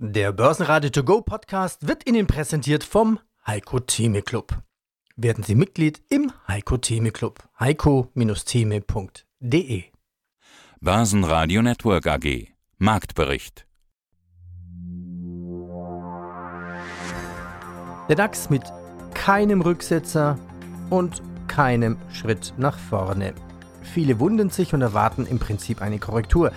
Der 0.00 0.30
Börsenradio 0.30 0.90
To 0.90 1.02
Go 1.02 1.22
Podcast 1.22 1.88
wird 1.88 2.08
Ihnen 2.08 2.28
präsentiert 2.28 2.84
vom 2.84 3.18
Heiko 3.44 3.80
Theme 3.80 4.22
Club. 4.22 4.56
Werden 5.16 5.42
Sie 5.42 5.56
Mitglied 5.56 6.00
im 6.08 6.30
Heiko 6.46 6.76
Theme 6.76 7.10
Club. 7.10 7.42
heiko-theme.de 7.58 9.82
Börsenradio 10.80 11.62
Network 11.62 12.06
AG 12.06 12.46
Marktbericht 12.76 13.66
Der 18.08 18.14
DAX 18.14 18.50
mit 18.50 18.62
keinem 19.14 19.62
Rücksetzer 19.62 20.38
und 20.90 21.20
keinem 21.48 21.96
Schritt 22.12 22.54
nach 22.56 22.78
vorne. 22.78 23.34
Viele 23.82 24.20
wundern 24.20 24.50
sich 24.50 24.74
und 24.74 24.82
erwarten 24.82 25.26
im 25.26 25.40
Prinzip 25.40 25.82
eine 25.82 25.98
Korrektur. 25.98 26.52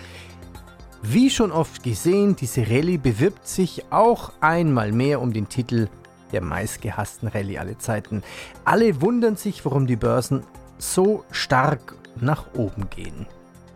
Wie 1.04 1.32
schon 1.32 1.52
oft 1.52 1.82
gesehen, 1.82 2.36
diese 2.36 2.62
Rallye 2.62 2.98
bewirbt 2.98 3.48
sich 3.48 3.84
auch 3.90 4.34
einmal 4.40 4.92
mehr 4.92 5.20
um 5.20 5.34
den 5.34 5.50
Titel 5.50 5.88
der 6.32 6.42
meistgehassten 6.42 7.28
Rallye 7.28 7.58
aller 7.58 7.80
Zeiten. 7.80 8.22
Alle 8.66 9.02
wundern 9.02 9.36
sich, 9.36 9.66
warum 9.66 9.88
die 9.88 9.96
Börsen 9.96 10.44
so 10.78 11.26
stark 11.32 11.96
nach 12.20 12.54
oben 12.54 12.88
gehen. 12.92 13.26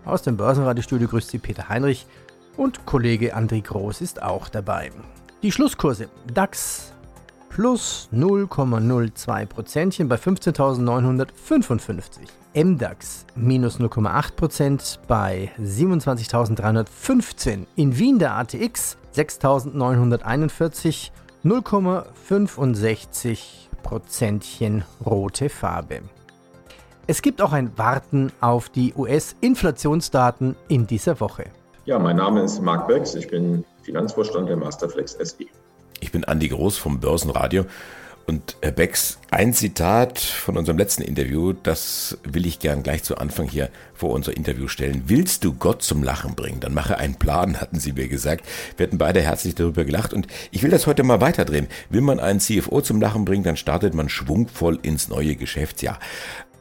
Aus 0.05 0.21
dem 0.21 0.38
Börsenradiostudio 0.38 1.07
grüßt 1.07 1.31
Sie 1.31 1.39
Peter 1.39 1.67
Heinrich 1.67 2.05
und 2.57 2.85
Kollege 2.85 3.35
André 3.35 3.63
Groß 3.63 4.02
ist 4.02 4.21
auch 4.21 4.47
dabei. 4.47 4.91
Die 5.41 5.52
Schlusskurse 5.52 6.09
DAX 6.31 6.94
plus 7.49 8.07
0,02 8.13 9.47
Prozentchen 9.47 10.07
bei 10.07 10.17
15.955. 10.17 12.45
MDAX 12.55 13.26
minus 13.36 13.80
0,8% 13.82 15.00
bei 15.08 15.52
27.315. 15.62 17.66
In 17.76 18.00
Wien 18.00 18.18
der 18.18 18.38
ATX 18.38 18.98
6.941, 19.14 21.12
0,65 21.44 23.39
Prozentchen 23.84 24.86
rote 25.06 25.50
Farbe. 25.50 26.00
Es 27.08 27.22
gibt 27.22 27.42
auch 27.42 27.52
ein 27.52 27.78
Warten 27.78 28.31
auf 28.39 28.69
die 28.69 28.94
US-Inflationsdaten 28.95 30.56
in 30.69 30.88
dieser 30.88 31.19
Woche. 31.19 31.47
Ja, 31.84 32.00
mein 32.00 32.16
Name 32.16 32.42
ist 32.42 32.62
Marc 32.62 32.88
Becks, 32.88 33.16
ich 33.16 33.28
bin 33.28 33.66
Finanzvorstand 33.84 34.47
der 34.47 34.56
Masterflex 34.56 35.17
SE. 35.22 35.44
Ich 36.00 36.09
bin 36.12 36.23
Andi 36.23 36.47
Groß 36.47 36.78
vom 36.78 37.02
Börsenradio. 37.02 37.66
Und 38.28 38.58
Herr 38.62 38.72
Becks, 38.72 39.20
ein 39.30 39.54
Zitat 39.54 40.18
von 40.18 40.58
unserem 40.58 40.80
letzten 40.80 41.04
Interview, 41.04 41.54
das 41.54 42.18
will 42.23 42.48
ich 42.48 42.58
gern 42.58 42.81
gleich 42.81 43.04
zu 43.04 43.18
Anfang 43.18 43.48
hier 43.48 43.70
vor 43.94 44.12
unser 44.12 44.36
Interview 44.36 44.68
stellen. 44.68 45.04
Willst 45.06 45.44
du 45.44 45.54
Gott 45.54 45.84
zum 45.84 46.02
Lachen 46.02 46.34
bringen, 46.34 46.59
dann 46.59 46.73
mache 46.73 46.98
einen 46.98 47.16
Plan, 47.16 47.58
hatten 47.62 47.80
Sie 47.80 47.94
mir 47.94 48.08
gesagt. 48.08 48.44
Wir 48.78 48.88
hatten 48.88 48.98
beide 48.98 49.22
herzlich 49.22 49.53
darüber 49.53 49.86
gelacht 49.86 50.12
und 50.12 50.28
ich 50.50 50.64
will 50.64 50.72
das 50.72 50.88
heute 50.88 51.03
mal 51.03 51.22
weiterdrehen. 51.22 51.68
Will 51.90 52.02
man 52.02 52.20
einen 52.20 52.40
CFO 52.40 52.81
zum 52.81 53.00
Lachen 53.00 53.26
bringen, 53.26 53.44
dann 53.44 53.58
startet 53.58 53.94
man 53.94 54.09
schwungvoll 54.09 54.80
ins 54.81 55.08
neue 55.08 55.36
Geschäftsjahr. 55.36 56.00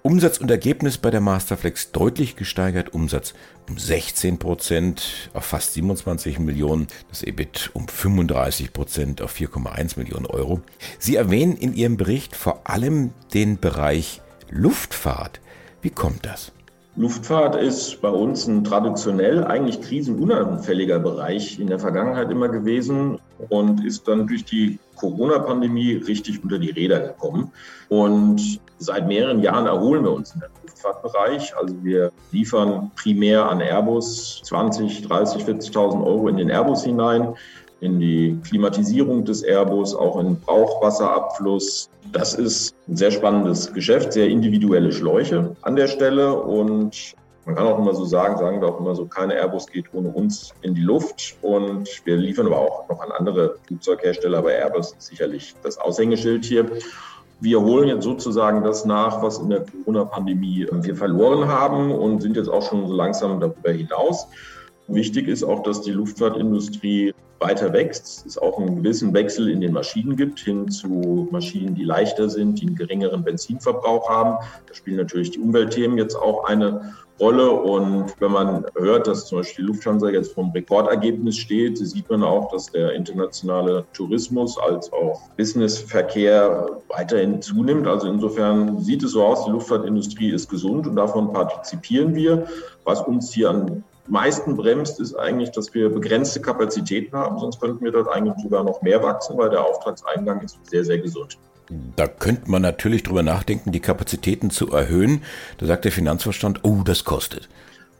Umsatz 0.07 0.37
und 0.37 0.51
Ergebnis 0.51 0.99
bei 0.99 1.11
der 1.11 1.23
Masterflex 1.23 1.91
deutlich 1.91 2.37
gesteigert. 2.37 2.93
Umsatz 2.93 3.33
um 3.71 3.79
16 3.79 4.39
Prozent 4.39 5.31
auf 5.33 5.47
fast 5.47 5.73
27 5.73 6.39
Millionen, 6.41 6.89
das 7.09 7.23
EBIT 7.23 7.71
um 7.73 7.89
35 7.89 8.75
Prozent 8.75 9.23
auf 9.23 9.35
4,1 9.35 9.99
Millionen 9.99 10.27
Euro. 10.27 10.61
Sie 10.99 11.17
erwähnen 11.17 11.57
in 11.57 11.73
Ihrem 11.73 11.97
Bericht 11.97 12.37
vor 12.37 12.69
allem 12.69 13.15
den 13.33 13.59
Bereich 13.59 14.21
Luftfahrt. 14.51 15.41
Wie 15.81 15.89
kommt 15.89 16.27
das? 16.27 16.53
Luftfahrt 16.97 17.57
ist 17.57 18.01
bei 18.01 18.09
uns 18.09 18.47
ein 18.47 18.63
traditionell 18.63 19.43
eigentlich 19.45 19.81
krisenunanfälliger 19.81 21.01
Bereich 21.01 21.59
in 21.59 21.67
der 21.67 21.81
Vergangenheit 21.81 22.31
immer 22.31 22.49
gewesen 22.49 23.19
und 23.49 23.85
ist 23.85 24.07
dann 24.07 24.29
durch 24.29 24.45
die 24.45 24.79
Corona-Pandemie 24.95 25.95
richtig 25.95 26.45
unter 26.45 26.61
die 26.61 26.71
Räder 26.71 27.01
gekommen. 27.01 27.51
Und 27.89 28.61
seit 28.79 29.09
mehreren 29.09 29.41
Jahren 29.41 29.67
erholen 29.67 30.05
wir 30.05 30.13
uns 30.13 30.35
in 30.35 30.41
der 30.41 30.51
Luftfahrtbereich. 30.63 31.57
Also 31.57 31.75
wir 31.83 32.13
liefern 32.31 32.93
primär 32.95 33.51
an 33.51 33.61
Airbus 33.61 34.43
20, 34.45 35.09
30, 35.09 35.43
40.000 35.43 36.07
Euro 36.07 36.29
in 36.29 36.37
den 36.37 36.49
Airbus 36.49 36.85
hinein 36.85 37.35
in 37.81 37.99
die 37.99 38.39
Klimatisierung 38.47 39.25
des 39.25 39.43
Airbus, 39.43 39.95
auch 39.95 40.19
in 40.21 40.39
Brauchwasserabfluss. 40.41 41.91
Das 42.13 42.35
ist 42.35 42.75
ein 42.89 42.97
sehr 42.97 43.11
spannendes 43.11 43.73
Geschäft, 43.73 44.13
sehr 44.13 44.29
individuelle 44.29 44.93
Schläuche 44.93 45.55
an 45.63 45.77
der 45.77 45.89
Stelle 45.89 46.35
und 46.35 47.15
man 47.47 47.57
kann 47.57 47.67
auch 47.67 47.79
immer 47.79 47.95
so 47.95 48.07
sagen, 48.07 48.39
sagen 48.39 48.61
wir 48.61 48.69
auch 48.69 48.81
immer 48.81 48.95
so, 48.95 49.05
keine 49.05 49.35
Airbus 49.35 49.67
geht 49.67 49.93
ohne 49.93 50.09
uns 50.09 50.55
in 50.63 50.75
die 50.75 50.81
Luft. 50.81 51.37
Und 51.43 51.89
wir 52.07 52.17
liefern 52.17 52.47
aber 52.47 52.59
auch 52.59 52.89
noch 52.89 53.01
an 53.01 53.13
andere 53.13 53.57
Flugzeughersteller, 53.67 54.39
aber 54.39 54.53
Airbus 54.53 54.93
ist 54.93 55.09
sicherlich 55.09 55.55
das 55.63 55.77
Aushängeschild 55.77 56.45
hier. 56.45 56.67
Wir 57.41 57.61
holen 57.61 57.89
jetzt 57.89 58.05
sozusagen 58.05 58.63
das 58.63 58.87
nach, 58.87 59.23
was 59.23 59.39
in 59.39 59.51
der 59.51 59.67
Corona-Pandemie 59.67 60.67
wir 60.73 60.97
verloren 60.97 61.47
haben 61.49 61.91
und 61.91 62.23
sind 62.23 62.37
jetzt 62.37 62.49
auch 62.49 62.67
schon 62.67 62.87
so 62.87 62.95
langsam 62.95 63.41
darüber 63.41 63.73
hinaus. 63.73 64.27
Wichtig 64.89 65.29
ist 65.29 65.45
auch, 65.45 65.63
dass 65.63 65.83
die 65.83 65.91
Luftfahrtindustrie 65.91 67.13
weiter 67.41 67.73
wächst, 67.73 68.25
es 68.27 68.39
auch 68.39 68.59
einen 68.59 68.77
gewissen 68.77 69.13
Wechsel 69.13 69.51
in 69.51 69.61
den 69.61 69.73
Maschinen 69.73 70.17
gibt, 70.17 70.41
hin 70.41 70.71
zu 70.71 71.29
Maschinen, 71.31 71.75
die 71.75 71.85
leichter 71.85 72.29
sind, 72.29 72.61
die 72.61 72.67
einen 72.67 72.77
geringeren 72.77 73.23
Benzinverbrauch 73.25 74.09
haben. 74.09 74.37
Da 74.67 74.75
spielen 74.75 74.97
natürlich 74.97 75.33
die 75.33 75.41
Umweltthemen 75.41 75.99
jetzt 75.99 76.17
auch 76.17 76.45
eine 76.45 76.95
Rolle. 77.21 77.51
Und 77.51 78.15
wenn 78.21 78.33
man 78.33 78.67
hört, 78.77 79.07
dass 79.07 79.27
zum 79.27 79.39
Beispiel 79.39 79.67
Lufthansa 79.67 80.09
jetzt 80.11 80.33
vom 80.33 80.51
Rekordergebnis 80.51 81.37
steht, 81.37 81.79
sieht 81.79 82.11
man 82.11 82.23
auch, 82.23 82.51
dass 82.51 82.71
der 82.71 82.93
internationale 82.93 83.85
Tourismus 83.93 84.59
als 84.59 84.93
auch 84.93 85.21
Businessverkehr 85.37 86.81
weiterhin 86.89 87.41
zunimmt. 87.41 87.87
Also 87.87 88.09
insofern 88.09 88.81
sieht 88.81 89.03
es 89.03 89.13
so 89.13 89.25
aus, 89.25 89.45
die 89.45 89.51
Luftfahrtindustrie 89.51 90.31
ist 90.31 90.49
gesund 90.49 90.87
und 90.87 90.97
davon 90.97 91.33
partizipieren 91.33 92.15
wir. 92.15 92.47
Was 92.85 93.01
uns 93.03 93.33
hier 93.33 93.51
an 93.51 93.85
meisten 94.07 94.57
bremst, 94.57 95.01
ist 95.01 95.15
eigentlich, 95.15 95.51
dass 95.51 95.73
wir 95.75 95.89
begrenzte 95.89 96.41
Kapazitäten 96.41 97.17
haben. 97.17 97.39
Sonst 97.39 97.61
könnten 97.61 97.85
wir 97.85 97.93
dort 97.93 98.09
eigentlich 98.09 98.37
sogar 98.43 98.65
noch 98.65 98.83
mehr 98.83 99.03
wachsen, 99.03 99.37
weil 99.39 99.51
der 99.51 99.65
Auftragseingang 99.65 100.41
ist 100.43 100.59
sehr, 100.69 100.85
sehr 100.85 100.99
gesund. 100.99 101.39
Da 101.97 102.07
könnte 102.07 102.51
man 102.51 102.63
natürlich 102.63 103.03
drüber 103.03 103.23
nachdenken, 103.23 103.73
die 103.73 103.81
Kapazitäten 103.81 104.51
zu 104.51 104.71
erhöhen. 104.71 105.23
Da 105.59 105.67
sagt 105.67 105.85
der 105.87 105.93
Finanzvorstand, 105.93 106.61
oh, 106.63 106.83
das 106.85 107.05
kostet. 107.05 107.49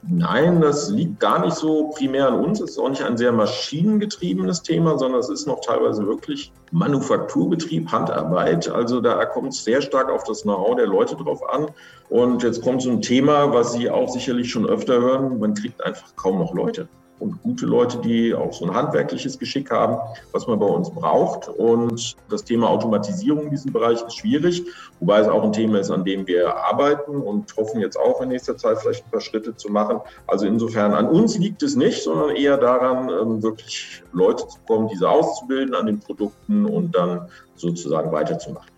Nein, 0.07 0.61
das 0.61 0.91
liegt 0.91 1.21
gar 1.21 1.45
nicht 1.45 1.57
so 1.57 1.89
primär 1.89 2.29
an 2.29 2.41
uns. 2.41 2.61
Es 2.61 2.73
ist 2.73 2.79
auch 2.79 2.91
nicht 2.91 3.03
ein 3.03 3.17
sehr 3.17 3.33
maschinengetriebenes 3.33 4.63
Thema, 4.63 4.99
sondern 4.99 5.21
es 5.21 5.31
ist 5.31 5.47
noch 5.47 5.61
teilweise 5.61 6.07
wirklich 6.07 6.53
Manufakturbetrieb, 6.73 7.91
Handarbeit. 7.91 8.69
Also 8.69 9.01
da 9.01 9.25
kommt 9.25 9.53
es 9.53 9.65
sehr 9.65 9.81
stark 9.81 10.11
auf 10.11 10.25
das 10.25 10.43
Know-how 10.43 10.77
der 10.77 10.87
Leute 10.87 11.17
drauf 11.17 11.41
an. 11.49 11.69
Und 12.11 12.43
jetzt 12.43 12.63
kommt 12.63 12.83
so 12.83 12.91
ein 12.91 13.01
Thema, 13.01 13.53
was 13.53 13.73
Sie 13.73 13.89
auch 13.89 14.09
sicherlich 14.09 14.51
schon 14.51 14.67
öfter 14.67 15.01
hören. 15.01 15.39
Man 15.39 15.55
kriegt 15.55 15.83
einfach 15.83 16.15
kaum 16.17 16.39
noch 16.39 16.55
Leute 16.55 16.87
und 17.19 17.41
gute 17.43 17.67
Leute, 17.67 17.99
die 17.99 18.35
auch 18.35 18.53
so 18.53 18.65
ein 18.65 18.75
handwerkliches 18.75 19.39
Geschick 19.39 19.71
haben, 19.71 19.99
was 20.33 20.47
man 20.47 20.59
bei 20.59 20.67
uns 20.67 20.91
braucht. 20.91 21.49
Und 21.49 22.17
das 22.29 22.45
Thema 22.45 22.69
Automatisierung 22.69 23.45
in 23.45 23.51
diesem 23.51 23.73
Bereich 23.73 24.03
ist 24.03 24.17
schwierig, 24.17 24.65
wobei 25.01 25.21
es 25.21 25.29
auch 25.29 25.43
ein 25.43 25.53
Thema 25.53 25.79
ist, 25.79 25.91
an 25.91 26.05
dem 26.05 26.27
wir 26.27 26.57
arbeiten 26.57 27.17
und 27.17 27.57
hoffen 27.57 27.81
jetzt 27.81 27.99
auch 27.99 28.21
in 28.21 28.31
nächster 28.31 28.57
Zeit 28.57 28.79
vielleicht 28.79 29.07
ein 29.07 29.11
paar 29.11 29.21
Schritte 29.21 29.55
zu 29.57 29.71
machen. 29.71 30.01
Also 30.27 30.47
insofern 30.47 30.93
an 30.93 31.09
uns 31.09 31.39
liegt 31.39 31.63
es 31.63 31.77
nicht, 31.77 32.03
sondern 32.03 32.37
eher 32.37 32.57
daran, 32.57 33.09
ähm, 33.09 33.43
wirklich 33.43 34.03
Leute 34.13 34.47
zu 34.49 34.59
kommen, 34.67 34.89
diese 34.89 35.09
auszubilden 35.09 35.75
an 35.75 35.87
den 35.87 36.01
Produkten 36.01 36.67
und 36.67 36.95
dann 36.95 37.29
sozusagen 37.55 38.11
weiterzumachen. 38.13 38.71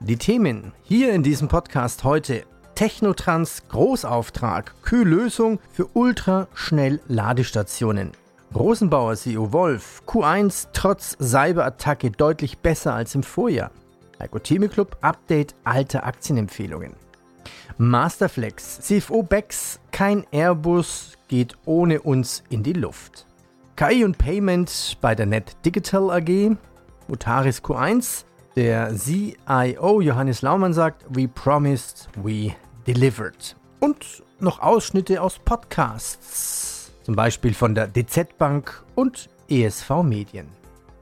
Die 0.00 0.16
Themen 0.16 0.72
hier 0.82 1.12
in 1.12 1.22
diesem 1.22 1.48
Podcast 1.48 2.04
heute 2.04 2.44
Technotrans 2.80 3.68
Großauftrag, 3.68 4.72
Kühllösung 4.82 5.60
für 5.70 5.86
Ultraschnell-Ladestationen. 5.92 8.12
Rosenbauer 8.54 9.16
CEO 9.16 9.52
Wolf, 9.52 10.02
Q1 10.06 10.68
trotz 10.72 11.14
Cyberattacke 11.20 12.10
deutlich 12.10 12.60
besser 12.60 12.94
als 12.94 13.14
im 13.14 13.22
Vorjahr. 13.22 13.70
Heiko 14.18 14.38
Club 14.38 14.96
Update 15.02 15.54
alter 15.62 16.06
Aktienempfehlungen. 16.06 16.94
Masterflex, 17.76 18.80
CFO 18.80 19.24
Bex, 19.24 19.78
kein 19.92 20.24
Airbus 20.32 21.18
geht 21.28 21.58
ohne 21.66 22.00
uns 22.00 22.44
in 22.48 22.62
die 22.62 22.72
Luft. 22.72 23.26
KI 23.76 24.06
und 24.06 24.16
Payment 24.16 24.96
bei 25.02 25.14
der 25.14 25.26
Net 25.26 25.54
Digital 25.66 26.10
AG, 26.10 26.56
Mutaris 27.08 27.62
Q1, 27.62 28.24
der 28.56 28.96
CIO 28.96 30.00
Johannes 30.00 30.40
Laumann 30.40 30.72
sagt, 30.72 31.04
we 31.10 31.28
promised, 31.28 32.08
we 32.16 32.54
delivered. 32.86 33.56
Und 33.80 34.22
noch 34.40 34.60
Ausschnitte 34.60 35.22
aus 35.22 35.38
Podcasts, 35.38 36.92
zum 37.02 37.16
Beispiel 37.16 37.54
von 37.54 37.74
der 37.74 37.88
DZ 37.88 38.36
Bank 38.38 38.84
und 38.94 39.28
ESV 39.48 40.02
Medien. 40.02 40.48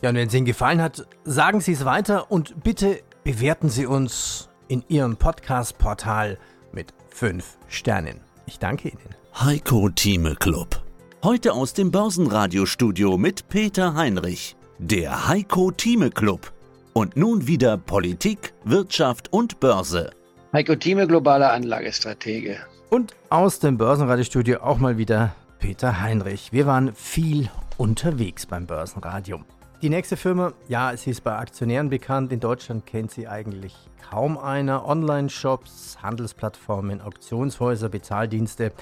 Ja, 0.02 0.10
und 0.10 0.16
wenn 0.16 0.28
es 0.28 0.34
Ihnen 0.34 0.46
gefallen 0.46 0.80
hat, 0.80 1.06
sagen 1.24 1.60
Sie 1.60 1.72
es 1.72 1.84
weiter 1.84 2.30
und 2.30 2.62
bitte 2.62 3.00
bewerten 3.24 3.68
Sie 3.68 3.86
uns 3.86 4.48
in 4.68 4.84
Ihrem 4.88 5.16
Podcast-Portal 5.16 6.38
mit 6.72 6.94
5 7.10 7.58
Sternen. 7.68 8.20
Ich 8.46 8.58
danke 8.58 8.88
Ihnen. 8.88 9.14
Heiko 9.34 9.88
Thieme 9.88 10.36
Club. 10.36 10.82
Heute 11.22 11.52
aus 11.52 11.74
dem 11.74 11.90
Börsenradiostudio 11.90 13.18
mit 13.18 13.48
Peter 13.48 13.94
Heinrich, 13.94 14.56
der 14.78 15.26
Heiko 15.28 15.72
Thieme 15.72 16.10
Club. 16.10 16.52
Und 16.92 17.16
nun 17.16 17.46
wieder 17.46 17.76
Politik, 17.76 18.54
Wirtschaft 18.64 19.32
und 19.32 19.60
Börse. 19.60 20.10
Heiko 20.50 20.74
Thieme, 20.74 21.06
globaler 21.06 21.52
Anlagestratege. 21.52 22.56
Und 22.88 23.14
aus 23.28 23.58
dem 23.58 23.76
Börsenradiostudio 23.76 24.60
auch 24.62 24.78
mal 24.78 24.96
wieder 24.96 25.34
Peter 25.58 26.00
Heinrich. 26.00 26.54
Wir 26.54 26.66
waren 26.66 26.94
viel 26.94 27.50
unterwegs 27.76 28.46
beim 28.46 28.66
Börsenradio. 28.66 29.40
Die 29.82 29.90
nächste 29.90 30.16
Firma, 30.16 30.54
ja, 30.66 30.96
sie 30.96 31.10
ist 31.10 31.22
bei 31.22 31.36
Aktionären 31.36 31.90
bekannt. 31.90 32.32
In 32.32 32.40
Deutschland 32.40 32.86
kennt 32.86 33.10
sie 33.10 33.28
eigentlich 33.28 33.76
kaum 34.08 34.38
einer. 34.38 34.86
Online-Shops, 34.86 35.98
Handelsplattformen, 36.02 37.02
Auktionshäuser, 37.02 37.90
Bezahldienste. 37.90 38.72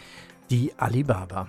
Die 0.50 0.72
Alibaba. 0.76 1.48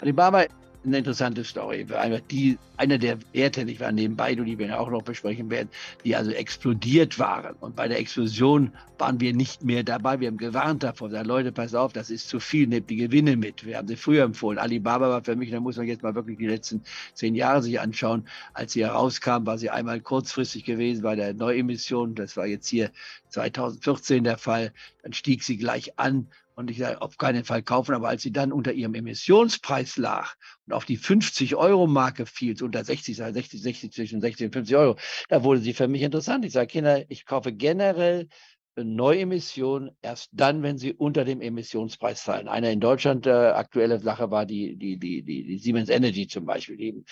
Alibaba 0.00 0.44
eine 0.86 0.98
interessante 0.98 1.44
Story. 1.44 1.86
Einfach 1.92 2.20
die, 2.30 2.58
einer 2.76 2.98
der 2.98 3.18
Werte, 3.32 3.64
nicht 3.64 3.80
wahr, 3.80 3.92
nebenbei, 3.92 4.34
die 4.34 4.58
wir 4.58 4.66
ja 4.66 4.78
auch 4.78 4.90
noch 4.90 5.02
besprechen 5.02 5.50
werden, 5.50 5.68
die 6.04 6.16
also 6.16 6.30
explodiert 6.30 7.18
waren. 7.18 7.54
Und 7.60 7.76
bei 7.76 7.88
der 7.88 7.98
Explosion 7.98 8.72
waren 8.98 9.20
wir 9.20 9.34
nicht 9.34 9.64
mehr 9.64 9.82
dabei. 9.82 10.20
Wir 10.20 10.28
haben 10.28 10.36
gewarnt 10.36 10.82
davor, 10.82 11.08
gesagt, 11.08 11.26
Leute, 11.26 11.52
pass 11.52 11.74
auf, 11.74 11.92
das 11.92 12.10
ist 12.10 12.28
zu 12.28 12.40
viel, 12.40 12.66
nehmt 12.66 12.88
die 12.88 12.96
Gewinne 12.96 13.36
mit. 13.36 13.66
Wir 13.66 13.78
haben 13.78 13.88
sie 13.88 13.96
früher 13.96 14.24
empfohlen. 14.24 14.58
Alibaba 14.58 15.08
war 15.08 15.24
für 15.24 15.36
mich, 15.36 15.50
da 15.50 15.60
muss 15.60 15.76
man 15.76 15.86
jetzt 15.86 16.02
mal 16.02 16.14
wirklich 16.14 16.38
die 16.38 16.46
letzten 16.46 16.82
zehn 17.14 17.34
Jahre 17.34 17.62
sich 17.62 17.80
anschauen. 17.80 18.26
Als 18.54 18.72
sie 18.72 18.84
herauskam, 18.84 19.46
war 19.46 19.58
sie 19.58 19.70
einmal 19.70 20.00
kurzfristig 20.00 20.64
gewesen 20.64 21.02
bei 21.02 21.16
der 21.16 21.34
Neuemission. 21.34 22.14
Das 22.14 22.36
war 22.36 22.46
jetzt 22.46 22.68
hier 22.68 22.90
2014 23.30 24.24
der 24.24 24.38
Fall. 24.38 24.72
Dann 25.02 25.12
stieg 25.12 25.42
sie 25.42 25.56
gleich 25.56 25.98
an 25.98 26.28
und 26.56 26.70
ich 26.70 26.78
sage, 26.78 27.00
auf 27.02 27.16
keinen 27.18 27.44
Fall 27.44 27.62
kaufen. 27.62 27.94
Aber 27.94 28.08
als 28.08 28.22
sie 28.22 28.32
dann 28.32 28.50
unter 28.50 28.72
ihrem 28.72 28.94
Emissionspreis 28.94 29.98
lag 29.98 30.34
und 30.66 30.72
auf 30.72 30.84
die 30.84 30.98
50-Euro-Marke 30.98 32.26
fiel, 32.26 32.60
unter 32.62 32.82
60, 32.82 33.16
60, 33.16 33.62
60, 33.62 33.92
zwischen 33.92 34.20
60 34.20 34.46
und 34.46 34.52
50 34.54 34.76
Euro, 34.76 34.96
da 35.28 35.44
wurde 35.44 35.60
sie 35.60 35.74
für 35.74 35.86
mich 35.86 36.02
interessant. 36.02 36.44
Ich 36.44 36.52
sage, 36.52 36.68
Kinder, 36.68 37.04
ich 37.10 37.26
kaufe 37.26 37.52
generell 37.52 38.28
Neuemissionen 38.76 39.90
erst 40.02 40.30
dann, 40.32 40.62
wenn 40.62 40.76
sie 40.76 40.92
unter 40.92 41.24
dem 41.24 41.40
Emissionspreis 41.40 42.20
fallen. 42.22 42.48
Eine 42.48 42.72
in 42.72 42.80
Deutschland 42.80 43.26
äh, 43.26 43.30
aktuelle 43.30 44.00
Sache 44.00 44.30
war 44.30 44.44
die, 44.44 44.76
die, 44.76 44.98
die, 44.98 45.22
die, 45.22 45.44
die 45.44 45.58
Siemens 45.58 45.88
Energy 45.88 46.26
zum 46.26 46.44
Beispiel. 46.44 46.76
Die 46.76 47.04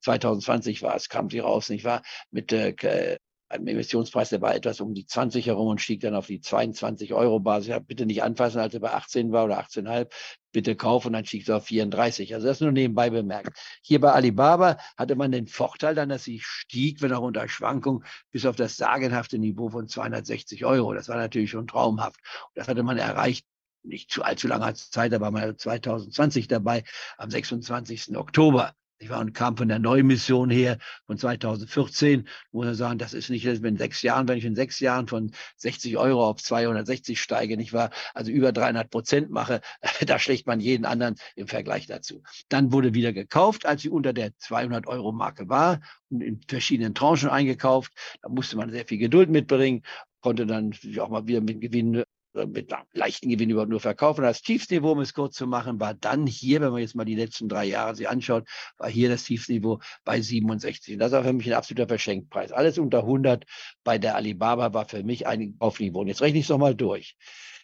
2020 0.00 0.82
war 0.82 0.96
es, 0.96 1.08
kam 1.08 1.30
sie 1.30 1.38
raus, 1.38 1.68
nicht 1.68 1.84
wahr? 1.84 2.02
Mit 2.30 2.52
äh, 2.52 3.18
einem 3.52 3.66
Emissionspreis, 3.66 4.30
der 4.30 4.40
war 4.40 4.54
etwas 4.54 4.80
um 4.80 4.94
die 4.94 5.06
20 5.06 5.46
herum 5.46 5.68
und 5.68 5.80
stieg 5.80 6.00
dann 6.00 6.14
auf 6.14 6.26
die 6.26 6.40
22 6.40 7.12
Euro 7.14 7.40
Basis. 7.40 7.68
Ja, 7.68 7.78
bitte 7.78 8.06
nicht 8.06 8.22
anfassen, 8.22 8.58
als 8.60 8.74
er 8.74 8.80
bei 8.80 8.92
18 8.92 9.32
war 9.32 9.44
oder 9.44 9.60
18,5. 9.60 10.08
Bitte 10.52 10.76
kaufen 10.76 11.08
und 11.08 11.12
dann 11.14 11.24
stieg 11.24 11.42
es 11.42 11.50
auf 11.50 11.66
34. 11.66 12.34
Also 12.34 12.46
das 12.46 12.60
nur 12.60 12.72
nebenbei 12.72 13.10
bemerkt. 13.10 13.58
Hier 13.82 14.00
bei 14.00 14.12
Alibaba 14.12 14.78
hatte 14.96 15.16
man 15.16 15.32
den 15.32 15.46
Vorteil 15.46 15.94
dann, 15.94 16.08
dass 16.08 16.24
sie 16.24 16.40
stieg, 16.40 17.00
wenn 17.00 17.12
auch 17.12 17.22
unter 17.22 17.48
Schwankung, 17.48 18.04
bis 18.30 18.44
auf 18.46 18.56
das 18.56 18.76
sagenhafte 18.76 19.38
Niveau 19.38 19.70
von 19.70 19.88
260 19.88 20.64
Euro. 20.64 20.94
Das 20.94 21.08
war 21.08 21.16
natürlich 21.16 21.50
schon 21.50 21.66
traumhaft. 21.66 22.20
Und 22.48 22.56
das 22.56 22.68
hatte 22.68 22.82
man 22.82 22.98
erreicht 22.98 23.46
nicht 23.84 24.10
zu 24.10 24.22
allzu 24.22 24.46
langer 24.46 24.74
Zeit, 24.74 25.12
da 25.12 25.20
war 25.20 25.30
man 25.30 25.58
2020 25.58 26.48
dabei, 26.48 26.84
am 27.16 27.30
26. 27.30 28.16
Oktober. 28.16 28.74
Ich 29.02 29.10
war 29.10 29.18
und 29.18 29.34
kam 29.34 29.56
von 29.56 29.66
der 29.66 29.80
Neumission 29.80 30.48
her 30.48 30.78
von 31.08 31.18
2014, 31.18 32.28
muss 32.52 32.66
man 32.66 32.74
sagen, 32.76 32.98
das 32.98 33.14
ist 33.14 33.30
nicht, 33.30 33.44
in 33.44 33.76
sechs 33.76 34.00
Jahren, 34.02 34.28
wenn 34.28 34.38
ich 34.38 34.44
in 34.44 34.54
sechs 34.54 34.78
Jahren 34.78 35.08
von 35.08 35.32
60 35.56 35.98
Euro 35.98 36.24
auf 36.24 36.40
260 36.40 37.20
steige, 37.20 37.56
nicht 37.56 37.72
wahr, 37.72 37.90
also 38.14 38.30
über 38.30 38.52
300 38.52 38.88
Prozent 38.90 39.30
mache, 39.30 39.60
da 40.06 40.20
schlägt 40.20 40.46
man 40.46 40.60
jeden 40.60 40.84
anderen 40.84 41.16
im 41.34 41.48
Vergleich 41.48 41.88
dazu. 41.88 42.22
Dann 42.48 42.70
wurde 42.70 42.94
wieder 42.94 43.12
gekauft, 43.12 43.66
als 43.66 43.82
sie 43.82 43.88
unter 43.90 44.12
der 44.12 44.38
200 44.38 44.86
Euro 44.86 45.10
Marke 45.10 45.48
war 45.48 45.80
und 46.08 46.20
in 46.20 46.40
verschiedenen 46.46 46.94
Tranchen 46.94 47.28
eingekauft. 47.28 47.92
Da 48.22 48.28
musste 48.28 48.56
man 48.56 48.70
sehr 48.70 48.86
viel 48.86 48.98
Geduld 48.98 49.30
mitbringen, 49.30 49.82
konnte 50.20 50.46
dann 50.46 50.72
auch 51.00 51.08
mal 51.08 51.26
wieder 51.26 51.40
mit 51.40 51.60
Gewinn 51.60 52.04
mit 52.34 52.72
leichten 52.92 53.28
Gewinn 53.28 53.50
überhaupt 53.50 53.70
nur 53.70 53.80
verkaufen. 53.80 54.22
Das 54.22 54.42
Tiefsniveau, 54.42 54.92
um 54.92 55.00
es 55.00 55.14
kurz 55.14 55.36
zu 55.36 55.46
machen, 55.46 55.80
war 55.80 55.94
dann 55.94 56.26
hier, 56.26 56.60
wenn 56.60 56.72
man 56.72 56.80
jetzt 56.80 56.94
mal 56.94 57.04
die 57.04 57.14
letzten 57.14 57.48
drei 57.48 57.64
Jahre 57.64 57.94
sich 57.94 58.08
anschaut, 58.08 58.48
war 58.78 58.88
hier 58.88 59.08
das 59.08 59.24
Tiefsniveau 59.24 59.80
bei 60.04 60.20
67. 60.20 60.94
Und 60.94 61.00
das 61.00 61.12
war 61.12 61.24
für 61.24 61.32
mich 61.32 61.46
ein 61.46 61.52
absoluter 61.54 61.88
Verschenkpreis. 61.88 62.52
Alles 62.52 62.78
unter 62.78 63.00
100 63.00 63.44
bei 63.84 63.98
der 63.98 64.16
Alibaba 64.16 64.72
war 64.72 64.88
für 64.88 65.02
mich 65.02 65.26
ein 65.26 65.58
Kaufniveau. 65.58 66.00
Und 66.00 66.08
jetzt 66.08 66.22
rechne 66.22 66.38
ich 66.38 66.46
es 66.46 66.50
nochmal 66.50 66.74
durch. 66.74 67.16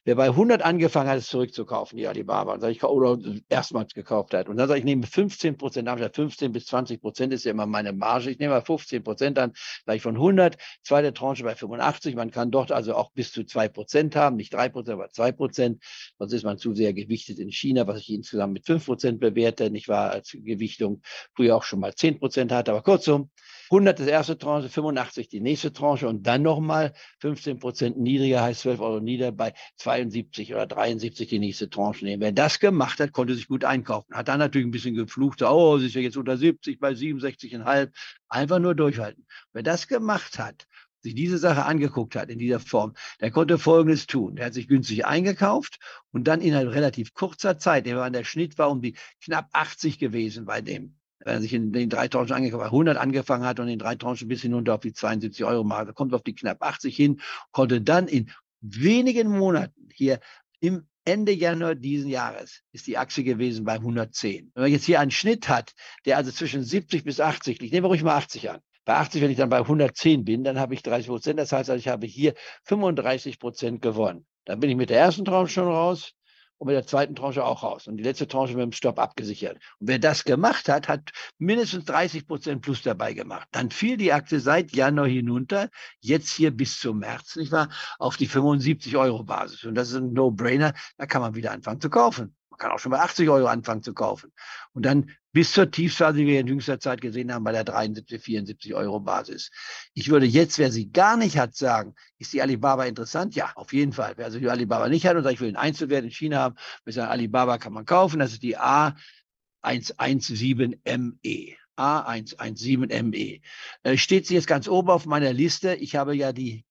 Wer 0.04 0.14
bei 0.14 0.26
100 0.26 0.62
angefangen 0.62 1.10
hat, 1.10 1.18
es 1.18 1.28
zurückzukaufen, 1.28 1.98
die 1.98 2.06
Alibaba, 2.06 2.54
und 2.54 2.64
ich, 2.64 2.82
oder 2.84 3.18
erstmals 3.48 3.94
gekauft 3.94 4.34
hat, 4.34 4.48
und 4.48 4.56
dann 4.56 4.68
sage 4.68 4.78
ich, 4.78 4.82
ich 4.82 4.84
nehme 4.84 5.06
15 5.06 5.56
Prozent, 5.56 5.88
15 5.88 6.52
bis 6.52 6.66
20 6.66 7.00
Prozent 7.00 7.32
ist 7.32 7.44
ja 7.44 7.50
immer 7.50 7.66
meine 7.66 7.92
Marge. 7.92 8.30
Ich 8.30 8.38
nehme 8.38 8.54
mal 8.54 8.62
15 8.62 9.02
Prozent 9.02 9.38
an, 9.38 9.52
gleich 9.84 10.02
von 10.02 10.14
100, 10.14 10.56
zweite 10.82 11.12
Tranche 11.12 11.44
bei 11.44 11.54
85. 11.54 12.14
Man 12.14 12.30
kann 12.30 12.50
dort 12.50 12.72
also 12.72 12.94
auch 12.94 13.12
bis 13.12 13.32
zu 13.32 13.44
2 13.44 13.68
Prozent 13.68 14.16
haben, 14.16 14.36
nicht 14.36 14.54
3 14.54 14.68
Prozent, 14.68 14.94
aber 14.94 15.10
2 15.10 15.32
Prozent. 15.32 15.82
Sonst 16.18 16.32
ist 16.32 16.44
man 16.44 16.58
zu 16.58 16.74
sehr 16.74 16.92
gewichtet 16.92 17.38
in 17.38 17.50
China, 17.50 17.86
was 17.86 18.00
ich 18.00 18.10
insgesamt 18.10 18.52
mit 18.52 18.66
5 18.66 18.84
Prozent 18.84 19.20
bewerte. 19.20 19.70
Nicht 19.70 19.88
wahr, 19.88 20.10
als 20.10 20.30
Gewichtung 20.32 21.02
früher 21.34 21.56
auch 21.56 21.64
schon 21.64 21.80
mal 21.80 21.94
10 21.94 22.18
Prozent 22.18 22.52
hatte. 22.52 22.70
Aber 22.70 22.82
kurzum, 22.82 23.30
100 23.70 23.98
das 23.98 24.06
erste 24.06 24.38
Tranche, 24.38 24.68
85 24.68 25.28
die 25.28 25.40
nächste 25.40 25.72
Tranche 25.72 26.08
und 26.08 26.26
dann 26.26 26.42
nochmal 26.42 26.94
15 27.20 27.58
Prozent 27.58 27.98
niedriger, 27.98 28.42
heißt 28.42 28.60
12 28.60 28.80
Euro 28.80 29.00
nieder 29.00 29.32
bei 29.32 29.52
72 29.88 30.54
oder 30.54 30.66
73 30.66 31.28
die 31.28 31.38
nächste 31.38 31.70
Tranche 31.70 32.04
nehmen. 32.04 32.22
Wer 32.22 32.32
das 32.32 32.60
gemacht 32.60 33.00
hat, 33.00 33.12
konnte 33.12 33.34
sich 33.34 33.48
gut 33.48 33.64
einkaufen. 33.64 34.14
Hat 34.14 34.28
dann 34.28 34.38
natürlich 34.38 34.66
ein 34.66 34.70
bisschen 34.70 34.94
geflucht, 34.94 35.42
oh, 35.42 35.78
sie 35.78 35.86
ist 35.86 35.94
ja 35.94 36.02
jetzt 36.02 36.18
unter 36.18 36.36
70 36.36 36.78
bei 36.78 36.90
67,5. 36.90 37.90
Einfach 38.28 38.58
nur 38.58 38.74
durchhalten. 38.74 39.26
Wer 39.52 39.62
das 39.62 39.88
gemacht 39.88 40.38
hat, 40.38 40.66
sich 41.00 41.14
diese 41.14 41.38
Sache 41.38 41.64
angeguckt 41.64 42.16
hat 42.16 42.28
in 42.28 42.38
dieser 42.38 42.60
Form, 42.60 42.94
der 43.20 43.30
konnte 43.30 43.56
Folgendes 43.56 44.06
tun. 44.06 44.36
Der 44.36 44.46
hat 44.46 44.54
sich 44.54 44.68
günstig 44.68 45.06
eingekauft 45.06 45.78
und 46.12 46.24
dann 46.24 46.42
innerhalb 46.42 46.74
relativ 46.74 47.14
kurzer 47.14 47.56
Zeit, 47.56 47.86
der, 47.86 48.24
Schnitt 48.24 48.58
war 48.58 48.70
um 48.70 48.82
die 48.82 48.94
knapp 49.24 49.48
80 49.52 49.98
gewesen 49.98 50.44
bei 50.44 50.60
dem 50.60 50.98
wenn 51.24 51.34
er 51.34 51.40
sich 51.40 51.52
in 51.52 51.72
den 51.72 51.90
drei 51.90 52.06
Tranchen 52.06 52.36
angekauft 52.36 52.64
hat, 52.64 52.72
100 52.72 52.96
angefangen 52.96 53.44
hat 53.44 53.58
und 53.58 53.68
in 53.68 53.78
drei 53.78 53.96
Tranchen 53.96 54.28
bis 54.28 54.42
hinunter 54.42 54.74
auf 54.74 54.80
die 54.80 54.92
72 54.92 55.44
Euro 55.44 55.64
Marke, 55.64 55.92
kommt 55.92 56.14
auf 56.14 56.22
die 56.22 56.34
knapp 56.34 56.62
80 56.62 56.94
hin, 56.94 57.20
konnte 57.50 57.80
dann 57.80 58.06
in 58.06 58.30
wenigen 58.60 59.36
Monaten 59.36 59.88
hier 59.92 60.20
im 60.60 60.86
Ende 61.04 61.32
Januar 61.32 61.74
diesen 61.74 62.10
Jahres 62.10 62.62
ist 62.72 62.86
die 62.86 62.98
Achse 62.98 63.24
gewesen 63.24 63.64
bei 63.64 63.74
110. 63.74 64.50
Wenn 64.54 64.62
man 64.62 64.70
jetzt 64.70 64.84
hier 64.84 65.00
einen 65.00 65.10
Schnitt 65.10 65.48
hat, 65.48 65.72
der 66.04 66.18
also 66.18 66.30
zwischen 66.30 66.62
70 66.62 67.04
bis 67.04 67.18
80 67.18 67.60
liegt, 67.60 67.72
nehmen 67.72 67.84
wir 67.84 67.88
ruhig 67.88 68.02
mal 68.02 68.16
80 68.16 68.50
an. 68.50 68.60
Bei 68.84 68.96
80, 68.96 69.22
wenn 69.22 69.30
ich 69.30 69.36
dann 69.36 69.48
bei 69.48 69.58
110 69.58 70.24
bin, 70.24 70.44
dann 70.44 70.58
habe 70.58 70.74
ich 70.74 70.82
30 70.82 71.08
Prozent. 71.08 71.38
Das 71.38 71.52
heißt, 71.52 71.70
also 71.70 71.78
ich 71.78 71.88
habe 71.88 72.06
hier 72.06 72.34
35 72.64 73.38
Prozent 73.38 73.80
gewonnen. 73.80 74.26
Dann 74.44 74.60
bin 74.60 74.70
ich 74.70 74.76
mit 74.76 74.90
der 74.90 74.98
ersten 74.98 75.24
Tranche 75.24 75.52
schon 75.52 75.68
raus 75.68 76.14
und 76.58 76.66
mit 76.66 76.74
der 76.74 76.86
zweiten 76.86 77.14
Tranche 77.14 77.44
auch 77.44 77.62
raus. 77.62 77.86
Und 77.86 77.96
die 77.96 78.04
letzte 78.04 78.28
Tranche 78.28 78.54
mit 78.54 78.62
dem 78.62 78.72
Stopp 78.72 78.98
abgesichert. 78.98 79.58
Und 79.78 79.88
wer 79.88 79.98
das 79.98 80.24
gemacht 80.24 80.68
hat, 80.68 80.88
hat 80.88 81.10
mindestens 81.38 81.84
30 81.86 82.26
Prozent 82.26 82.62
plus 82.62 82.82
dabei 82.82 83.14
gemacht. 83.14 83.48
Dann 83.52 83.70
fiel 83.70 83.96
die 83.96 84.12
Aktie 84.12 84.40
seit 84.40 84.72
Januar 84.72 85.08
hinunter, 85.08 85.70
jetzt 86.00 86.30
hier 86.30 86.50
bis 86.50 86.78
zum 86.78 86.98
März, 86.98 87.36
nicht 87.36 87.52
wahr, 87.52 87.68
auf 87.98 88.16
die 88.16 88.26
75 88.26 88.96
Euro 88.96 89.24
Basis. 89.24 89.64
Und 89.64 89.74
das 89.74 89.90
ist 89.90 89.96
ein 89.96 90.12
No-Brainer. 90.12 90.74
Da 90.96 91.06
kann 91.06 91.22
man 91.22 91.34
wieder 91.34 91.52
anfangen 91.52 91.80
zu 91.80 91.90
kaufen. 91.90 92.34
Man 92.58 92.70
kann 92.70 92.76
auch 92.76 92.80
schon 92.80 92.90
bei 92.90 92.98
80 92.98 93.28
Euro 93.28 93.46
anfangen 93.46 93.84
zu 93.84 93.94
kaufen. 93.94 94.32
Und 94.72 94.84
dann 94.84 95.12
bis 95.32 95.52
zur 95.52 95.70
Tiefphase, 95.70 96.18
die 96.18 96.26
wir 96.26 96.40
in 96.40 96.48
jüngster 96.48 96.80
Zeit 96.80 97.00
gesehen 97.00 97.32
haben, 97.32 97.44
bei 97.44 97.52
der 97.52 97.62
73, 97.62 98.20
74 98.20 98.74
Euro 98.74 98.98
Basis. 98.98 99.52
Ich 99.94 100.08
würde 100.08 100.26
jetzt, 100.26 100.58
wer 100.58 100.72
sie 100.72 100.90
gar 100.90 101.16
nicht 101.16 101.38
hat, 101.38 101.54
sagen, 101.54 101.94
ist 102.18 102.32
die 102.32 102.42
Alibaba 102.42 102.86
interessant? 102.86 103.36
Ja, 103.36 103.52
auf 103.54 103.72
jeden 103.72 103.92
Fall. 103.92 104.14
Wer 104.16 104.24
also 104.24 104.40
die 104.40 104.50
Alibaba 104.50 104.88
nicht 104.88 105.06
hat 105.06 105.16
und 105.16 105.22
sagt, 105.22 105.34
ich 105.34 105.40
will 105.40 105.46
einen 105.48 105.56
Einzelwert 105.56 106.02
in 106.02 106.10
China 106.10 106.40
haben, 106.40 106.56
mit 106.84 106.96
seiner 106.96 107.10
Alibaba 107.10 107.58
kann 107.58 107.72
man 107.72 107.86
kaufen. 107.86 108.18
Das 108.18 108.32
ist 108.32 108.42
die 108.42 108.58
A117ME. 108.58 111.54
A117ME. 111.76 113.40
Äh, 113.84 113.96
steht 113.96 114.26
sie 114.26 114.34
jetzt 114.34 114.48
ganz 114.48 114.66
oben 114.66 114.90
auf 114.90 115.06
meiner 115.06 115.32
Liste. 115.32 115.76
Ich 115.76 115.94
habe 115.94 116.16
ja 116.16 116.32
die 116.32 116.64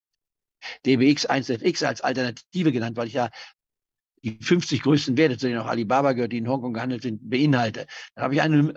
DBX 0.85 1.29
1FX 1.29 1.85
als 1.85 2.01
Alternative 2.01 2.73
genannt, 2.73 2.97
weil 2.97 3.07
ich 3.07 3.13
ja 3.13 3.29
die 4.23 4.37
50 4.41 4.81
größten 4.83 5.17
Werte, 5.17 5.37
zu 5.37 5.47
denen 5.47 5.59
auch 5.59 5.67
Alibaba 5.67 6.13
gehört, 6.13 6.31
die 6.31 6.37
in 6.37 6.47
Hongkong 6.47 6.73
gehandelt 6.73 7.03
sind, 7.03 7.29
beinhalte. 7.29 7.85
Dann 8.15 8.23
habe 8.25 8.33
ich 8.35 8.41
eine 8.41 8.73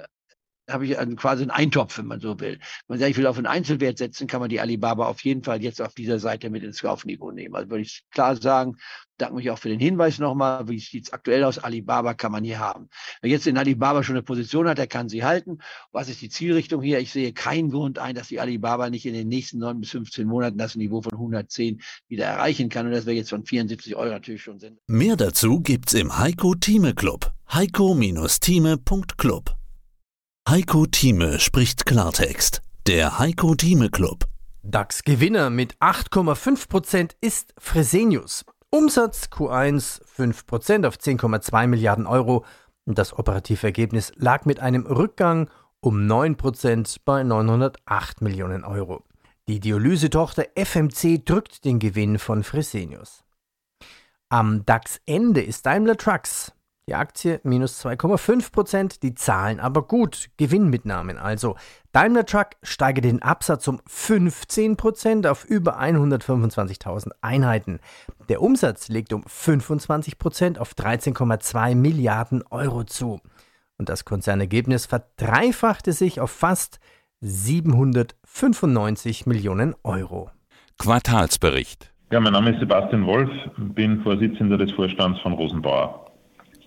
habe 0.73 0.87
ich 0.87 0.97
quasi 1.17 1.43
einen 1.43 1.51
Eintopf, 1.51 1.99
wenn 1.99 2.07
man 2.07 2.21
so 2.21 2.39
will. 2.41 2.53
Wenn 2.53 2.59
man 2.89 2.99
sagt, 2.99 3.11
ich 3.11 3.17
will 3.17 3.27
auf 3.27 3.37
einen 3.37 3.47
Einzelwert 3.47 3.99
setzen, 3.99 4.27
kann 4.27 4.41
man 4.41 4.49
die 4.49 4.61
Alibaba 4.61 5.07
auf 5.07 5.23
jeden 5.23 5.43
Fall 5.43 5.63
jetzt 5.63 5.81
auf 5.81 5.95
dieser 5.95 6.19
Seite 6.19 6.51
mit 6.51 6.63
ins 6.63 6.81
Kaufniveau 6.81 7.31
nehmen. 7.31 7.55
Also 7.55 7.71
würde 7.71 7.83
ich 7.83 8.05
klar 8.11 8.37
sagen, 8.37 8.77
danke 9.21 9.37
mich 9.37 9.51
auch 9.51 9.59
für 9.59 9.69
den 9.69 9.81
Hinweis 9.81 10.19
nochmal, 10.19 10.69
wie 10.69 10.79
sieht 10.79 11.07
es 11.07 11.13
aktuell 11.13 11.45
aus, 11.45 11.59
Alibaba 11.59 12.15
kann 12.15 12.33
man 12.33 12.45
hier 12.45 12.59
haben. 12.59 12.89
Wer 13.21 13.31
jetzt 13.31 13.47
in 13.47 13.59
Alibaba 13.59 14.03
schon 14.03 14.17
eine 14.17 14.23
Position 14.23 14.69
hat, 14.69 14.79
der 14.79 14.87
kann 14.87 15.09
sie 15.09 15.25
halten. 15.25 15.59
Was 15.93 16.09
ist 16.09 16.23
die 16.23 16.29
Zielrichtung 16.29 16.83
hier? 16.83 17.01
Ich 17.01 17.13
sehe 17.13 17.33
keinen 17.33 17.71
Grund 17.71 17.99
ein, 17.99 18.15
dass 18.15 18.29
die 18.29 18.41
Alibaba 18.41 18.91
nicht 18.91 19.07
in 19.07 19.15
den 19.15 19.29
nächsten 19.29 19.59
neun 19.59 19.81
bis 19.81 19.91
15 19.91 20.27
Monaten 20.27 20.59
das 20.59 20.77
Niveau 20.77 21.03
von 21.03 21.13
110 21.13 21.81
wieder 22.09 22.25
erreichen 22.25 22.69
kann 22.69 22.87
und 22.87 22.93
dass 22.93 23.07
wir 23.07 23.15
jetzt 23.15 23.31
von 23.31 23.45
74 23.45 23.97
Euro 23.97 24.11
natürlich 24.11 24.43
schon 24.43 24.59
sind. 24.59 24.79
Mehr 24.87 25.17
dazu 25.17 25.61
gibt's 25.61 25.95
im 25.95 26.19
Heiko 26.19 26.55
Thieme 26.55 26.95
Club. 26.95 27.33
heiko-thieme.club 27.53 29.60
Heiko 30.51 30.85
Thieme 30.87 31.39
spricht 31.39 31.87
Klartext. 31.87 32.61
Der 32.89 33.21
Heiko 33.21 33.55
Thieme 33.55 33.89
Club. 33.89 34.25
DAX-Gewinner 34.65 35.49
mit 35.49 35.77
8,5% 35.77 37.13
ist 37.21 37.55
Fresenius. 37.57 38.45
Umsatz 38.71 39.29
Q1 39.31 40.01
5% 40.17 40.89
auf 40.89 40.97
10,2 40.97 41.69
Milliarden 41.69 42.07
Euro. 42.09 42.45
Das 42.85 43.17
operative 43.17 43.65
Ergebnis 43.65 44.13
lag 44.17 44.45
mit 44.45 44.59
einem 44.59 44.87
Rückgang 44.87 45.49
um 45.79 46.09
9% 46.09 46.97
bei 47.05 47.23
908 47.23 48.21
Millionen 48.21 48.65
Euro. 48.65 49.05
Die 49.47 49.61
Dialysetochter 49.61 50.47
FMC 50.57 51.25
drückt 51.25 51.65
den 51.65 51.79
Gewinn 51.79 52.19
von 52.19 52.43
Fresenius. 52.43 53.23
Am 54.31 54.67
DAX-Ende 54.67 55.43
ist 55.43 55.65
Daimler 55.67 55.97
Trucks 55.97 56.53
die 56.91 56.97
Aktie 56.97 57.41
minus 57.45 57.85
2,5 57.85 58.53
Prozent, 58.53 59.03
die 59.05 59.15
Zahlen 59.15 59.61
aber 59.61 59.83
gut. 59.83 60.31
Gewinnmitnahmen 60.37 61.19
also. 61.19 61.55
Daimler 61.93 62.27
Truck 62.27 62.49
steige 62.65 63.01
den 63.01 63.23
Absatz 63.23 63.69
um 63.69 63.81
15 63.87 64.77
Prozent 64.77 65.29
auf 65.29 65.45
über 65.45 65.81
125.000 65.81 67.11
Einheiten. 67.21 67.79
Der 68.29 68.43
Umsatz 68.43 68.89
legt 68.89 69.13
um 69.13 69.23
25 69.25 70.19
Prozent 70.19 70.59
auf 70.59 70.73
13,2 70.73 71.77
Milliarden 71.77 72.43
Euro 72.51 72.83
zu. 72.83 73.21
Und 73.79 73.89
das 73.89 74.05
Konzernergebnis 74.05 74.87
verdreifachte 74.87 75.93
sich 75.93 76.21
auf 76.21 76.33
fast 76.33 76.81
795 77.21 79.27
Millionen 79.27 79.77
Euro. 79.85 80.33
Quartalsbericht. 80.79 81.93
Ja, 82.11 82.19
mein 82.19 82.33
Name 82.33 82.51
ist 82.51 82.59
Sebastian 82.59 83.07
Wolf, 83.07 83.31
bin 83.57 84.03
Vorsitzender 84.03 84.59
des 84.59 84.73
Vorstands 84.73 85.21
von 85.21 85.35
Rosenbauer. 85.35 86.10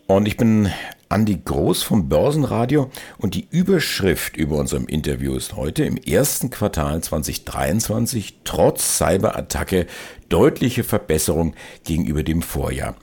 Und 0.06 0.28
ich 0.28 0.36
bin 0.36 0.70
Andi 1.08 1.40
Groß 1.46 1.82
vom 1.84 2.10
Börsenradio 2.10 2.90
und 3.18 3.36
die 3.36 3.48
Überschrift 3.50 4.36
über 4.36 4.58
unserem 4.58 4.86
Interview 4.86 5.34
ist 5.36 5.56
heute 5.56 5.86
im 5.86 5.96
ersten 5.96 6.50
Quartal 6.50 7.02
2023 7.02 8.40
trotz 8.44 8.98
Cyberattacke 8.98 9.88
deutliche 10.28 10.84
Verbesserung 10.84 11.54
gegenüber 11.86 12.24
dem 12.24 12.42
Vorjahr. 12.42 12.96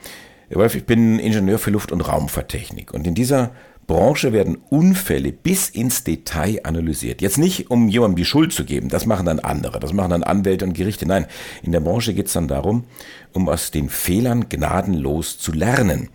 Ich 0.50 0.84
bin 0.84 1.18
Ingenieur 1.18 1.58
für 1.58 1.70
Luft- 1.70 1.90
und 1.90 2.02
Raumfahrttechnik 2.02 2.92
und 2.92 3.06
in 3.06 3.14
dieser 3.14 3.52
Branche 3.86 4.34
werden 4.34 4.58
Unfälle 4.68 5.32
bis 5.32 5.70
ins 5.70 6.04
Detail 6.04 6.60
analysiert. 6.64 7.22
Jetzt 7.22 7.38
nicht, 7.38 7.70
um 7.70 7.88
jemandem 7.88 8.16
die 8.16 8.24
Schuld 8.24 8.52
zu 8.52 8.64
geben, 8.64 8.88
das 8.88 9.06
machen 9.06 9.26
dann 9.26 9.40
andere, 9.40 9.80
das 9.80 9.94
machen 9.94 10.10
dann 10.10 10.22
Anwälte 10.22 10.66
und 10.66 10.74
Gerichte. 10.74 11.06
Nein, 11.06 11.26
in 11.62 11.72
der 11.72 11.80
Branche 11.80 12.12
geht 12.12 12.26
es 12.26 12.34
dann 12.34 12.46
darum, 12.46 12.84
um 13.32 13.48
aus 13.48 13.70
den 13.70 13.88
Fehlern 13.88 14.48
gnadenlos 14.48 15.38
zu 15.38 15.52
lernen 15.52 16.10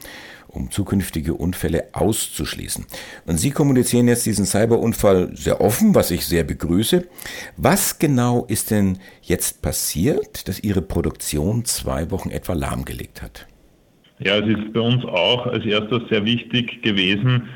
um 0.56 0.72
zukünftige 0.72 1.34
Unfälle 1.34 1.90
auszuschließen. 1.94 2.86
Und 3.26 3.38
Sie 3.38 3.52
kommunizieren 3.52 4.08
jetzt 4.08 4.26
diesen 4.26 4.46
Cyberunfall 4.46 5.36
sehr 5.36 5.62
offen, 5.62 5.96
was 5.96 6.12
ich 6.12 6.26
sehr 6.26 6.44
begrüße. 6.44 7.08
Was 7.58 8.00
genau 8.00 8.46
ist 8.46 8.72
denn 8.72 9.00
jetzt 9.22 9.62
passiert, 9.62 10.48
dass 10.48 10.64
Ihre 10.64 10.82
Produktion 10.82 11.66
zwei 11.66 12.12
Wochen 12.12 12.30
etwa 12.30 12.54
lahmgelegt 12.54 13.22
hat? 13.22 13.48
Ja, 14.20 14.38
es 14.38 14.48
ist 14.48 14.74
bei 14.74 14.80
uns 14.80 15.04
auch 15.06 15.46
als 15.46 15.66
erstes 15.66 16.08
sehr 16.10 16.24
wichtig 16.24 16.82
gewesen, 16.82 17.50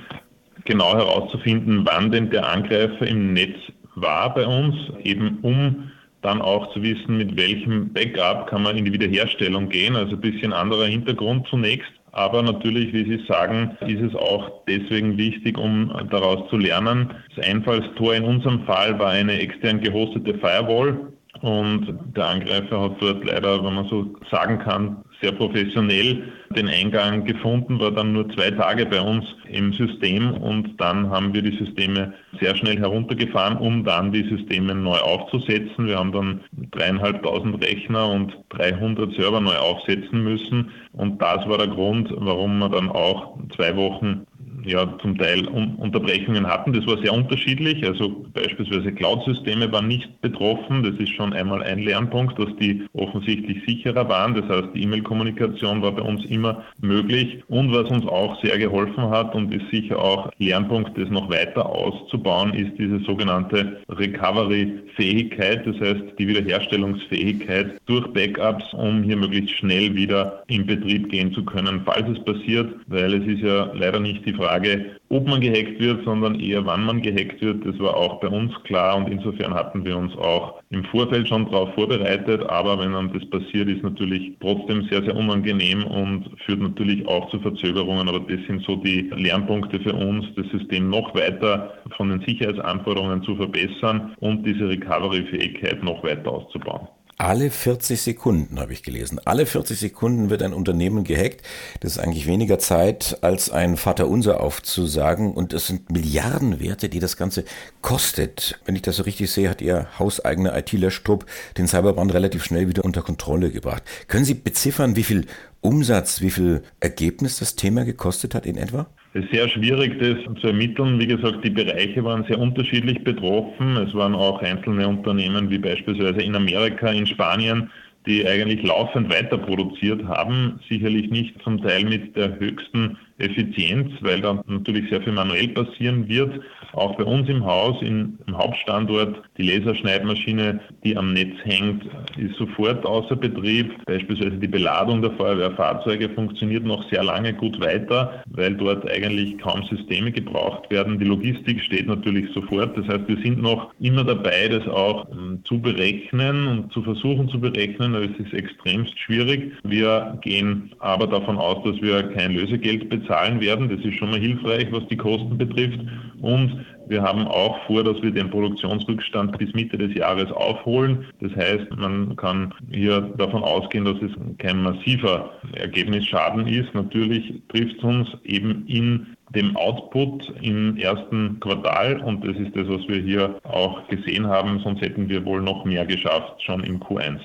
genau 0.66 0.94
herauszufinden, 0.94 1.86
wann 1.86 2.12
denn 2.12 2.30
der 2.30 2.48
Angreifer 2.50 3.08
im 3.08 3.34
Netz 3.34 3.56
war 3.96 4.34
bei 4.34 4.46
uns, 4.46 4.76
eben 5.04 5.40
um 5.42 5.90
dann 6.22 6.42
auch 6.42 6.74
zu 6.74 6.82
wissen, 6.84 7.18
mit 7.18 7.38
welchem 7.38 7.94
Backup 7.94 8.48
kann 8.48 8.64
man 8.64 8.78
in 8.78 8.86
die 8.86 8.94
Wiederherstellung 8.94 9.70
gehen. 9.70 9.96
Also 9.96 10.16
ein 10.16 10.22
bisschen 10.22 10.52
anderer 10.52 10.86
Hintergrund 10.86 11.48
zunächst. 11.48 11.92
Aber 12.12 12.42
natürlich, 12.42 12.92
wie 12.94 13.06
Sie 13.06 13.26
sagen, 13.28 13.78
ist 13.82 14.02
es 14.02 14.16
auch 14.16 14.64
deswegen 14.68 15.18
wichtig, 15.18 15.58
um 15.58 15.94
daraus 16.10 16.50
zu 16.50 16.58
lernen. 16.58 17.14
Das 17.36 17.46
Einfallstor 17.46 18.16
in 18.16 18.24
unserem 18.24 18.64
Fall 18.66 18.98
war 19.00 19.12
eine 19.12 19.40
extern 19.40 19.80
gehostete 19.82 20.34
Firewall. 20.40 21.14
Und 21.42 21.98
der 22.16 22.28
Angreifer 22.28 22.82
hat 22.82 23.02
dort 23.02 23.24
leider, 23.24 23.64
wenn 23.64 23.76
man 23.76 23.88
so 23.88 24.14
sagen 24.30 24.60
kann, 24.60 24.98
sehr 25.22 25.32
professionell 25.34 26.24
den 26.56 26.68
Eingang 26.68 27.26
gefunden, 27.26 27.80
war 27.80 27.92
dann 27.92 28.14
nur 28.14 28.30
zwei 28.30 28.52
Tage 28.52 28.86
bei 28.86 29.02
uns 29.02 29.26
im 29.48 29.74
System 29.74 30.34
und 30.34 30.80
dann 30.80 31.10
haben 31.10 31.34
wir 31.34 31.42
die 31.42 31.58
Systeme 31.58 32.14
sehr 32.40 32.56
schnell 32.56 32.78
heruntergefahren, 32.78 33.58
um 33.58 33.84
dann 33.84 34.12
die 34.12 34.28
Systeme 34.30 34.74
neu 34.74 34.98
aufzusetzen. 34.98 35.88
Wir 35.88 35.98
haben 35.98 36.12
dann 36.12 36.42
dreieinhalbtausend 36.72 37.64
Rechner 37.64 38.10
und 38.10 38.38
300 38.50 39.14
Server 39.14 39.42
neu 39.42 39.58
aufsetzen 39.58 40.24
müssen 40.24 40.72
und 40.94 41.22
das 41.22 41.48
war 41.48 41.58
der 41.58 41.68
Grund, 41.68 42.10
warum 42.16 42.60
wir 42.60 42.70
dann 42.70 42.90
auch 42.90 43.38
zwei 43.56 43.76
Wochen 43.76 44.26
ja 44.66 44.98
zum 45.02 45.18
Teil 45.18 45.48
Unterbrechungen 45.48 46.48
hatten. 46.48 46.74
Das 46.74 46.86
war 46.88 46.98
sehr 47.02 47.14
unterschiedlich. 47.14 47.86
Also 47.86 48.26
beispielsweise 48.34 48.92
Cloud-Systeme 48.92 49.72
waren 49.72 49.88
nicht 49.88 50.22
betroffen. 50.22 50.84
Das 50.84 50.96
ist 50.96 51.14
schon 51.16 51.34
einmal 51.34 51.64
ein 51.64 51.80
Lernpunkt, 51.80 52.38
dass 52.40 52.56
die 52.58 52.86
offensichtlich 52.94 53.64
sicherer 53.66 54.08
waren. 54.10 54.36
Das 54.36 54.48
heißt, 54.50 54.70
die 54.76 54.84
E-Mail-Kommunikation 54.84 55.82
war 55.82 55.92
bei 55.92 56.02
uns 56.02 56.26
immer 56.26 56.64
möglich. 56.82 57.44
Und 57.48 57.72
was 57.74 57.90
uns 57.90 58.06
auch 58.06 58.42
sehr 58.44 58.58
geholfen 58.58 59.10
hat 59.10 59.36
und 59.36 59.54
ist 59.54 59.70
sicher 59.72 60.00
auch 60.00 60.30
Lernpunkt, 60.38 60.98
das 60.98 61.10
noch 61.10 61.30
weiter 61.30 61.66
auszubauen, 61.66 62.54
ist 62.54 62.78
diese 62.78 63.00
sogenannte 63.00 63.82
Recovery-Fähigkeit. 63.90 65.66
Das 65.66 65.80
heißt, 65.80 66.04
die 66.18 66.28
Wiederherstellungsfähigkeit 66.28 67.80
durch 67.86 68.08
Backups, 68.14 68.74
um 68.74 69.04
hier 69.04 69.18
möglichst 69.18 69.58
schnell 69.58 69.96
wieder 69.96 70.44
in 70.48 70.66
Betrieb 70.66 71.10
gehen 71.10 71.34
zu 71.34 71.44
können, 71.44 71.82
falls 71.86 72.08
es 72.10 72.24
passiert, 72.24 72.74
weil 72.88 73.14
es 73.14 73.26
ist 73.28 73.42
ja 73.42 73.72
leider 73.74 74.00
nicht 74.00 74.26
die 74.26 74.34
Frage, 74.34 74.49
Frage, 74.50 74.96
ob 75.10 75.28
man 75.28 75.42
gehackt 75.42 75.80
wird, 75.80 76.04
sondern 76.06 76.40
eher 76.40 76.66
wann 76.66 76.84
man 76.84 77.02
gehackt 77.02 77.40
wird. 77.42 77.66
Das 77.66 77.78
war 77.80 77.96
auch 77.96 78.20
bei 78.20 78.28
uns 78.28 78.52
klar 78.64 78.98
und 78.98 79.08
insofern 79.08 79.54
hatten 79.54 79.86
wir 79.86 79.96
uns 79.96 80.16
auch 80.18 80.62
im 80.72 80.84
Vorfeld 80.86 81.28
schon 81.28 81.46
darauf 81.46 81.74
vorbereitet. 81.76 82.42
Aber 82.50 82.80
wenn 82.80 82.94
dann 82.94 83.14
das 83.14 83.30
passiert, 83.30 83.70
ist 83.70 83.84
natürlich 83.84 84.34
trotzdem 84.40 84.88
sehr, 84.90 85.04
sehr 85.04 85.16
unangenehm 85.16 85.84
und 85.86 86.32
führt 86.46 86.62
natürlich 86.62 87.08
auch 87.08 87.30
zu 87.30 87.40
Verzögerungen. 87.40 88.10
Aber 88.10 88.22
das 88.22 88.40
sind 88.48 88.64
so 88.64 88.76
die 88.78 89.12
Lernpunkte 89.16 89.80
für 89.82 89.94
uns, 89.94 90.26
das 90.36 90.48
System 90.48 90.90
noch 90.90 91.14
weiter 91.14 91.74
von 91.96 92.10
den 92.10 92.22
Sicherheitsanforderungen 92.22 93.22
zu 93.22 93.36
verbessern 93.36 94.16
und 94.20 94.46
diese 94.46 94.68
Recovery-Fähigkeit 94.68 95.84
noch 95.84 96.04
weiter 96.04 96.32
auszubauen. 96.32 96.88
Alle 97.22 97.52
40 97.52 98.02
Sekunden 98.02 98.62
habe 98.62 98.72
ich 98.72 98.82
gelesen. 98.82 99.20
Alle 99.26 99.46
40 99.46 99.78
Sekunden 99.78 100.30
wird 100.30 100.42
ein 100.42 100.54
Unternehmen 100.54 101.04
gehackt. 101.04 101.42
Das 101.82 101.92
ist 101.92 101.98
eigentlich 101.98 102.28
weniger 102.28 102.60
Zeit, 102.60 103.18
als 103.20 103.50
ein 103.50 103.76
Vaterunser 103.76 104.40
aufzusagen. 104.40 105.34
Und 105.34 105.52
es 105.52 105.68
sind 105.68 105.92
Milliardenwerte, 105.92 106.88
die 106.88 107.00
das 107.00 107.18
Ganze 107.18 107.44
kostet. 107.82 108.62
Wenn 108.64 108.78
ich 108.78 108.84
das 108.84 108.96
so 108.96 109.04
richtig 109.04 109.30
sehe, 109.32 109.50
hat 109.50 109.60
Ihr 109.62 109.88
hauseigener 110.00 110.58
IT-Löschtrupp 110.58 111.26
den 111.58 111.68
Cyberbrand 111.68 112.14
relativ 112.14 112.46
schnell 112.46 112.70
wieder 112.70 112.86
unter 112.86 113.02
Kontrolle 113.02 113.52
gebracht. 113.52 113.84
Können 114.08 114.24
Sie 114.24 114.34
beziffern, 114.36 114.96
wie 114.96 115.04
viel 115.04 115.26
Umsatz, 115.62 116.22
wie 116.22 116.30
viel 116.30 116.62
Ergebnis 116.80 117.40
das 117.40 117.56
Thema 117.56 117.84
gekostet 117.84 118.34
hat 118.34 118.46
in 118.46 118.56
etwa? 118.56 118.88
Es 119.14 119.24
ist 119.24 119.32
sehr 119.32 119.50
schwierig, 119.50 120.00
das 120.00 120.18
zu 120.40 120.48
ermitteln. 120.48 121.00
Wie 121.00 121.08
gesagt, 121.08 121.44
die 121.44 121.50
Bereiche 121.50 122.04
waren 122.04 122.24
sehr 122.26 122.40
unterschiedlich 122.40 123.04
betroffen. 123.04 123.76
Es 123.78 123.94
waren 123.94 124.14
auch 124.14 124.42
einzelne 124.42 124.88
Unternehmen 124.88 125.50
wie 125.50 125.58
beispielsweise 125.58 126.22
in 126.22 126.36
Amerika, 126.36 126.90
in 126.90 127.08
Spanien, 127.08 127.72
die 128.06 128.26
eigentlich 128.28 128.62
laufend 128.64 129.10
weiter 129.10 129.38
produziert 129.38 130.06
haben. 130.06 130.60
Sicherlich 130.70 131.10
nicht 131.10 131.42
zum 131.44 131.62
Teil 131.62 131.86
mit 131.86 132.16
der 132.16 132.40
höchsten 132.40 132.98
Effizienz, 133.20 133.92
weil 134.02 134.22
da 134.22 134.42
natürlich 134.48 134.90
sehr 134.90 135.02
viel 135.02 135.14
manuell 135.14 135.50
passieren 135.50 136.08
wird. 136.08 136.42
Auch 136.74 136.96
bei 136.96 137.04
uns 137.04 137.28
im 137.30 137.44
Haus, 137.44 137.82
im 137.82 138.18
Hauptstandort, 138.32 139.22
die 139.38 139.44
Laserschneidmaschine, 139.44 140.60
die 140.84 140.96
am 140.96 141.14
Netz 141.14 141.36
hängt, 141.44 141.84
ist 142.18 142.36
sofort 142.38 142.86
außer 142.86 143.16
Betrieb. 143.16 143.74
Beispielsweise 143.86 144.38
die 144.38 144.48
Beladung 144.48 145.02
der 145.02 145.12
Feuerwehrfahrzeuge 145.12 146.10
funktioniert 146.10 146.64
noch 146.64 146.88
sehr 146.90 147.04
lange 147.04 147.34
gut 147.34 147.60
weiter, 147.60 148.24
weil 148.30 148.56
dort 148.56 148.90
eigentlich 148.90 149.38
kaum 149.40 149.64
Systeme 149.64 150.12
gebraucht 150.12 150.70
werden. 150.70 151.00
Die 151.00 151.06
Logistik 151.06 151.62
steht 151.62 151.88
natürlich 151.88 152.32
sofort. 152.34 152.78
Das 152.78 152.88
heißt, 152.88 153.08
wir 153.08 153.18
sind 153.24 153.42
noch 153.42 153.74
immer 153.80 154.04
dabei, 154.04 154.48
das 154.48 154.68
auch 154.68 155.08
ähm, 155.12 155.40
zu 155.44 155.60
berechnen 155.60 156.48
und 156.48 156.72
zu 156.72 156.84
versuchen 156.84 157.30
zu 157.30 157.40
berechnen. 157.40 157.96
Aber 157.96 158.06
es 158.06 158.18
ist 158.20 158.34
extremst 158.34 158.98
schwierig. 159.00 159.54
Wir 159.64 160.18
gehen 160.22 160.72
aber 160.80 161.08
davon 161.08 161.38
aus, 161.38 161.64
dass 161.64 161.82
wir 161.82 162.04
kein 162.04 162.34
Lösegeld 162.34 162.90
bezahlen 163.10 163.42
werden. 163.42 163.70
Das 163.70 163.84
ist 163.84 163.98
schon 163.98 164.12
mal 164.12 164.20
hilfreich, 164.20 164.68
was 164.72 164.88
die 164.88 164.98
Kosten 164.98 165.38
betrifft. 165.38 165.80
Und 166.22 166.66
Wir 166.90 167.04
haben 167.04 167.28
auch 167.28 167.56
vor, 167.68 167.84
dass 167.84 168.02
wir 168.02 168.10
den 168.10 168.32
Produktionsrückstand 168.32 169.38
bis 169.38 169.54
Mitte 169.54 169.78
des 169.78 169.94
Jahres 169.94 170.32
aufholen. 170.32 171.06
Das 171.22 171.32
heißt, 171.36 171.70
man 171.78 172.16
kann 172.16 172.52
hier 172.72 173.02
davon 173.16 173.44
ausgehen, 173.44 173.86
dass 173.86 173.98
es 174.02 174.12
kein 174.40 174.64
massiver 174.64 175.30
Ergebnisschaden 175.54 176.48
ist. 176.48 176.74
Natürlich 176.74 177.32
trifft 177.50 177.78
es 177.78 177.84
uns 177.84 178.10
eben 178.24 178.66
in 178.66 179.16
dem 179.36 179.56
Output 179.56 180.34
im 180.42 180.78
ersten 180.78 181.40
Quartal 181.40 182.02
und 182.02 182.28
das 182.28 182.36
ist 182.38 182.56
das, 182.56 182.68
was 182.68 182.88
wir 182.88 183.00
hier 183.00 183.40
auch 183.44 183.88
gesehen 183.88 184.26
haben, 184.26 184.60
sonst 184.64 184.82
hätten 184.82 185.08
wir 185.08 185.24
wohl 185.24 185.42
noch 185.42 185.66
mehr 185.66 185.86
geschafft 185.86 186.42
schon 186.42 186.64
im 186.64 186.80
Q1. 186.80 187.20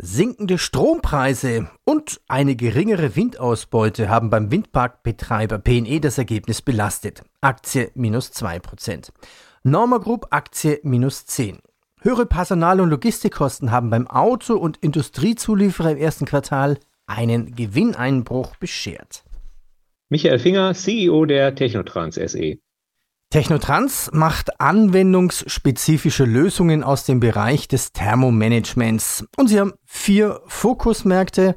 Sinkende 0.00 0.58
Strompreise 0.58 1.68
und 1.84 2.20
eine 2.28 2.54
geringere 2.54 3.16
Windausbeute 3.16 4.08
haben 4.08 4.30
beim 4.30 4.52
Windparkbetreiber 4.52 5.58
PNE 5.58 5.98
das 5.98 6.18
Ergebnis 6.18 6.62
belastet. 6.62 7.24
Aktie 7.40 7.90
minus 7.96 8.30
2%. 8.30 9.10
Norma 9.64 9.98
Group 9.98 10.28
Aktie 10.30 10.78
minus 10.84 11.26
10. 11.26 11.58
Höhere 12.00 12.26
Personal- 12.26 12.80
und 12.80 12.90
Logistikkosten 12.90 13.72
haben 13.72 13.90
beim 13.90 14.06
Auto- 14.06 14.56
und 14.56 14.76
Industriezulieferer 14.76 15.90
im 15.90 15.98
ersten 15.98 16.26
Quartal 16.26 16.78
einen 17.08 17.56
Gewinneinbruch 17.56 18.54
beschert. 18.54 19.24
Michael 20.10 20.38
Finger, 20.38 20.74
CEO 20.74 21.24
der 21.24 21.56
Technotrans 21.56 22.14
SE. 22.14 22.58
Technotrans 23.30 24.10
macht 24.14 24.58
anwendungsspezifische 24.58 26.24
Lösungen 26.24 26.82
aus 26.82 27.04
dem 27.04 27.20
Bereich 27.20 27.68
des 27.68 27.92
Thermomanagements. 27.92 29.26
Und 29.36 29.48
sie 29.48 29.60
haben 29.60 29.74
vier 29.84 30.40
Fokusmärkte. 30.46 31.54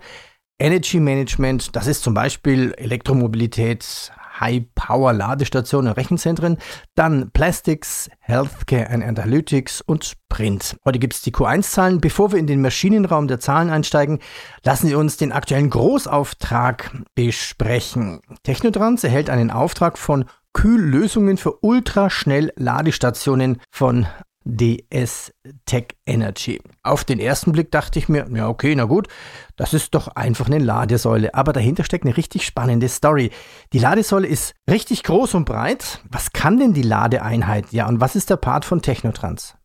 Energy 0.60 1.00
Management, 1.00 1.76
das 1.76 1.88
ist 1.88 2.04
zum 2.04 2.14
Beispiel 2.14 2.74
Elektromobilität, 2.78 4.12
High-Power-Ladestationen 4.42 5.92
und 5.92 5.98
Rechenzentren, 5.98 6.58
dann 6.96 7.32
Plastics, 7.32 8.10
Healthcare 8.20 8.90
and 8.90 9.04
Analytics 9.04 9.82
und 9.82 10.14
Print. 10.30 10.76
Heute 10.84 11.00
gibt 11.00 11.14
es 11.14 11.22
die 11.22 11.32
Q1-Zahlen. 11.32 12.02
Bevor 12.02 12.32
wir 12.32 12.40
in 12.40 12.48
den 12.48 12.62
Maschinenraum 12.62 13.28
der 13.28 13.40
Zahlen 13.40 13.70
einsteigen, 13.70 14.20
lassen 14.64 14.88
Sie 14.88 14.96
uns 14.96 15.18
den 15.18 15.32
aktuellen 15.32 15.70
Großauftrag 15.70 16.92
besprechen. 17.16 18.22
Technotrans 18.44 19.04
erhält 19.04 19.30
einen 19.30 19.52
Auftrag 19.52 19.98
von 19.98 20.26
Kühllösungen 20.54 21.38
für 21.38 21.64
ultraschnell 21.64 22.52
Ladestationen 22.56 23.62
von 23.72 24.08
DS 24.44 25.34
Tech 25.66 25.90
Energy. 26.06 26.60
Auf 26.84 27.04
den 27.04 27.20
ersten 27.20 27.52
Blick 27.52 27.72
dachte 27.72 28.00
ich 28.00 28.10
mir, 28.10 28.28
ja 28.34 28.48
okay, 28.48 28.74
na 28.76 28.86
gut, 28.86 29.08
das 29.56 29.74
ist 29.74 29.94
doch 29.94 30.08
einfach 30.10 30.48
eine 30.48 30.58
Ladesäule. 30.58 31.34
Aber 31.36 31.54
dahinter 31.54 31.84
steckt 31.84 32.06
eine 32.06 32.18
richtig 32.18 32.46
spannende 32.46 32.90
Story. 32.90 33.30
Die 33.74 33.80
Ladesäule 33.80 34.28
ist 34.28 34.56
richtig 34.70 35.04
groß 35.04 35.36
und 35.36 35.46
breit. 35.46 36.02
Was 36.10 36.34
kann 36.34 36.58
denn 36.58 36.74
die 36.74 36.82
Ladeeinheit? 36.82 37.66
Ja, 37.72 37.88
und 37.88 38.02
was 38.02 38.16
ist 38.16 38.30
der 38.30 38.38
Part 38.38 38.66
von 38.66 38.82
Technotrans? 38.82 39.56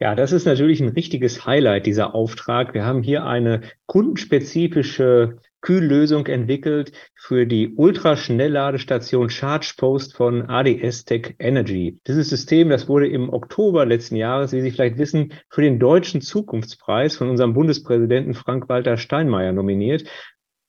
Ja, 0.00 0.14
das 0.14 0.32
ist 0.32 0.46
natürlich 0.46 0.80
ein 0.80 0.88
richtiges 0.88 1.44
Highlight, 1.44 1.86
dieser 1.86 2.14
Auftrag. 2.14 2.72
Wir 2.72 2.86
haben 2.86 3.02
hier 3.02 3.26
eine 3.26 3.60
kundenspezifische 3.86 5.36
Kühllösung 5.60 6.26
entwickelt 6.26 6.92
für 7.14 7.46
die 7.46 7.74
Ultraschnellladestation 7.74 9.28
ChargePost 9.28 10.14
von 10.14 10.42
ADS 10.48 11.04
Tech 11.04 11.34
Energy. 11.38 12.00
Dieses 12.06 12.30
System, 12.30 12.68
das 12.70 12.88
wurde 12.88 13.08
im 13.08 13.32
Oktober 13.32 13.84
letzten 13.86 14.16
Jahres, 14.16 14.52
wie 14.52 14.62
Sie 14.62 14.70
vielleicht 14.70 14.98
wissen, 14.98 15.34
für 15.48 15.62
den 15.62 15.78
Deutschen 15.78 16.20
Zukunftspreis 16.20 17.16
von 17.16 17.28
unserem 17.28 17.54
Bundespräsidenten 17.54 18.34
Frank-Walter 18.34 18.96
Steinmeier 18.96 19.52
nominiert. 19.52 20.04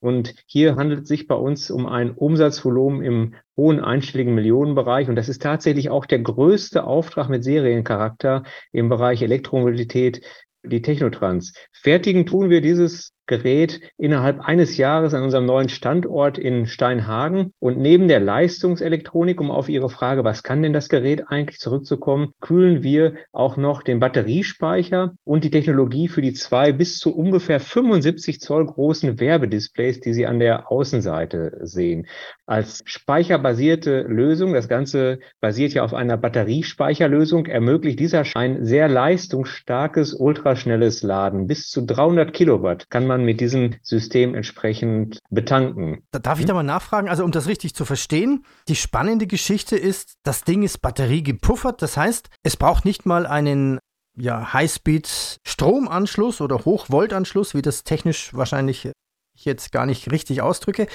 Und 0.02 0.34
hier 0.48 0.76
handelt 0.78 1.04
es 1.04 1.10
sich 1.10 1.28
bei 1.28 1.36
uns 1.36 1.70
um 1.70 1.86
ein 1.86 2.12
Umsatzvolumen 2.12 3.04
im 3.04 3.36
hohen 3.56 3.80
einstelligen 3.80 4.34
Millionenbereich. 4.34 5.08
Und 5.08 5.16
das 5.16 5.30
ist 5.30 5.44
tatsächlich 5.44 5.92
auch 5.92 6.08
der 6.08 6.20
größte 6.20 6.84
Auftrag 6.84 7.30
mit 7.30 7.44
Seriencharakter 7.44 8.44
im 8.72 8.90
Bereich 8.90 9.22
Elektromobilität, 9.22 10.22
die 10.64 10.82
Technotrans. 10.82 11.54
Fertigen 11.72 12.26
tun 12.26 12.50
wir 12.50 12.62
dieses 12.62 13.14
Gerät 13.32 13.80
innerhalb 13.98 14.42
eines 14.42 14.76
Jahres 14.76 15.14
an 15.14 15.24
unserem 15.24 15.46
neuen 15.46 15.70
Standort 15.70 16.38
in 16.38 16.66
Steinhagen. 16.66 17.54
Und 17.60 17.78
neben 17.78 18.10
der 18.10 18.20
Leistungselektronik, 18.20 19.40
um 19.40 19.52
auf 19.52 19.70
Ihre 19.70 19.90
Frage, 19.90 20.26
was 20.26 20.44
kann 20.44 20.62
denn 20.62 20.74
das 20.74 20.90
Gerät 20.90 21.30
eigentlich 21.30 21.60
zurückzukommen, 21.60 22.34
kühlen 22.42 22.84
wir 22.84 23.14
auch 23.32 23.56
noch 23.56 23.84
den 23.84 24.02
Batteriespeicher 24.02 25.14
und 25.24 25.46
die 25.46 25.50
Technologie 25.50 26.10
für 26.10 26.22
die 26.22 26.34
zwei 26.34 26.74
bis 26.74 26.98
zu 26.98 27.16
ungefähr 27.16 27.62
75 27.62 28.42
Zoll 28.42 28.66
großen 28.66 29.20
Werbedisplays, 29.22 30.02
die 30.02 30.14
Sie 30.14 30.26
an 30.26 30.40
der 30.40 30.70
Außenseite 30.70 31.60
sehen. 31.62 32.08
Als 32.46 32.82
speicherbasierte 32.84 34.02
Lösung, 34.02 34.54
das 34.54 34.68
Ganze 34.68 35.20
basiert 35.40 35.74
ja 35.74 35.84
auf 35.84 35.94
einer 35.94 36.18
Batteriespeicherlösung, 36.18 37.46
ermöglicht 37.46 38.00
dieser 38.00 38.26
ein 38.36 38.66
sehr 38.66 38.90
leistungsstarkes, 38.90 40.14
ultraschnelles 40.14 41.02
Laden. 41.02 41.48
Bis 41.48 41.70
zu 41.70 41.86
300 41.86 42.34
Kilowatt 42.34 42.90
kann 42.90 43.08
man 43.08 43.21
man 43.22 43.26
mit 43.26 43.40
diesem 43.42 43.76
System 43.82 44.36
entsprechend 44.36 45.20
betanken. 45.30 46.04
Da 46.12 46.20
darf 46.20 46.40
ich 46.40 46.46
da 46.46 46.54
mal 46.54 46.64
nachfragen, 46.64 47.10
also 47.10 47.24
um 47.24 47.32
das 47.32 47.48
richtig 47.48 47.76
zu 47.76 47.86
verstehen, 47.86 48.46
die 48.68 48.76
spannende 48.76 49.28
Geschichte 49.28 49.78
ist, 49.78 50.16
das 50.24 50.44
Ding 50.44 50.64
ist 50.64 50.82
batteriegepuffert, 50.82 51.82
das 51.82 51.98
heißt, 51.98 52.30
es 52.44 52.58
braucht 52.58 52.86
nicht 52.86 53.06
mal 53.06 53.26
einen 53.26 53.80
ja, 54.18 54.54
Highspeed-Stromanschluss 54.54 56.42
oder 56.42 56.66
Hochvoltanschluss, 56.66 57.54
wie 57.54 57.62
das 57.62 57.84
technisch 57.84 58.34
wahrscheinlich 58.34 58.92
ich 59.34 59.46
jetzt 59.46 59.72
gar 59.72 59.86
nicht 59.86 60.12
richtig 60.12 60.42
ausdrücke, 60.42 60.88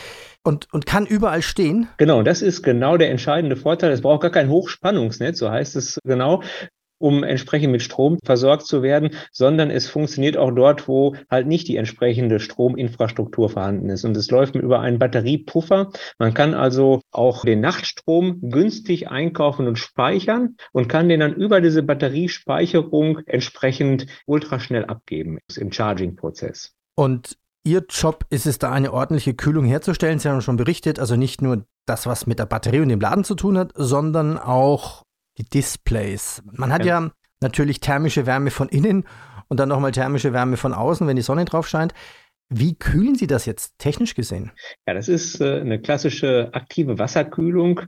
und, 0.44 0.72
und 0.72 0.86
kann 0.86 1.06
überall 1.06 1.42
stehen. 1.42 1.88
Genau, 1.96 2.22
das 2.22 2.42
ist 2.42 2.62
genau 2.62 2.96
der 2.96 3.10
entscheidende 3.10 3.56
Vorteil. 3.56 3.90
Es 3.90 4.02
braucht 4.02 4.22
gar 4.22 4.30
kein 4.30 4.50
Hochspannungsnetz, 4.50 5.38
so 5.38 5.50
heißt 5.50 5.74
es 5.76 5.98
genau 6.04 6.42
um 6.98 7.24
entsprechend 7.24 7.72
mit 7.72 7.82
Strom 7.82 8.18
versorgt 8.24 8.66
zu 8.66 8.82
werden, 8.82 9.10
sondern 9.32 9.70
es 9.70 9.88
funktioniert 9.88 10.36
auch 10.36 10.50
dort, 10.50 10.88
wo 10.88 11.14
halt 11.30 11.46
nicht 11.46 11.68
die 11.68 11.76
entsprechende 11.76 12.40
Strominfrastruktur 12.40 13.50
vorhanden 13.50 13.88
ist. 13.90 14.04
Und 14.04 14.16
es 14.16 14.30
läuft 14.30 14.54
über 14.54 14.80
einen 14.80 14.98
Batteriepuffer. 14.98 15.90
Man 16.18 16.34
kann 16.34 16.54
also 16.54 17.00
auch 17.10 17.44
den 17.44 17.60
Nachtstrom 17.60 18.40
günstig 18.42 19.08
einkaufen 19.08 19.66
und 19.66 19.78
speichern 19.78 20.56
und 20.72 20.88
kann 20.88 21.08
den 21.08 21.20
dann 21.20 21.34
über 21.34 21.60
diese 21.60 21.82
Batteriespeicherung 21.82 23.20
entsprechend 23.26 24.06
ultraschnell 24.26 24.84
abgeben 24.86 25.38
im 25.56 25.72
Charging-Prozess. 25.72 26.72
Und 26.94 27.36
Ihr 27.66 27.84
Job 27.90 28.24
ist 28.30 28.46
es 28.46 28.60
da, 28.60 28.70
eine 28.70 28.92
ordentliche 28.92 29.34
Kühlung 29.34 29.64
herzustellen. 29.64 30.20
Sie 30.20 30.28
haben 30.28 30.40
schon 30.40 30.56
berichtet, 30.56 31.00
also 31.00 31.16
nicht 31.16 31.42
nur 31.42 31.66
das, 31.84 32.06
was 32.06 32.28
mit 32.28 32.38
der 32.38 32.46
Batterie 32.46 32.78
und 32.78 32.90
dem 32.90 33.00
Laden 33.00 33.24
zu 33.24 33.34
tun 33.34 33.58
hat, 33.58 33.72
sondern 33.74 34.38
auch 34.38 35.02
die 35.38 35.44
Displays. 35.44 36.42
Man 36.52 36.72
hat 36.72 36.84
ja. 36.84 37.00
ja 37.00 37.10
natürlich 37.40 37.80
thermische 37.80 38.26
Wärme 38.26 38.50
von 38.50 38.68
innen 38.68 39.06
und 39.48 39.60
dann 39.60 39.68
nochmal 39.68 39.92
thermische 39.92 40.32
Wärme 40.32 40.56
von 40.56 40.72
außen, 40.72 41.06
wenn 41.06 41.16
die 41.16 41.22
Sonne 41.22 41.44
drauf 41.44 41.68
scheint. 41.68 41.94
Wie 42.48 42.74
kühlen 42.74 43.16
Sie 43.16 43.26
das 43.26 43.44
jetzt 43.44 43.78
technisch 43.78 44.14
gesehen? 44.14 44.52
Ja, 44.86 44.94
das 44.94 45.08
ist 45.08 45.40
äh, 45.40 45.60
eine 45.60 45.80
klassische 45.80 46.50
aktive 46.52 46.98
Wasserkühlung, 46.98 47.80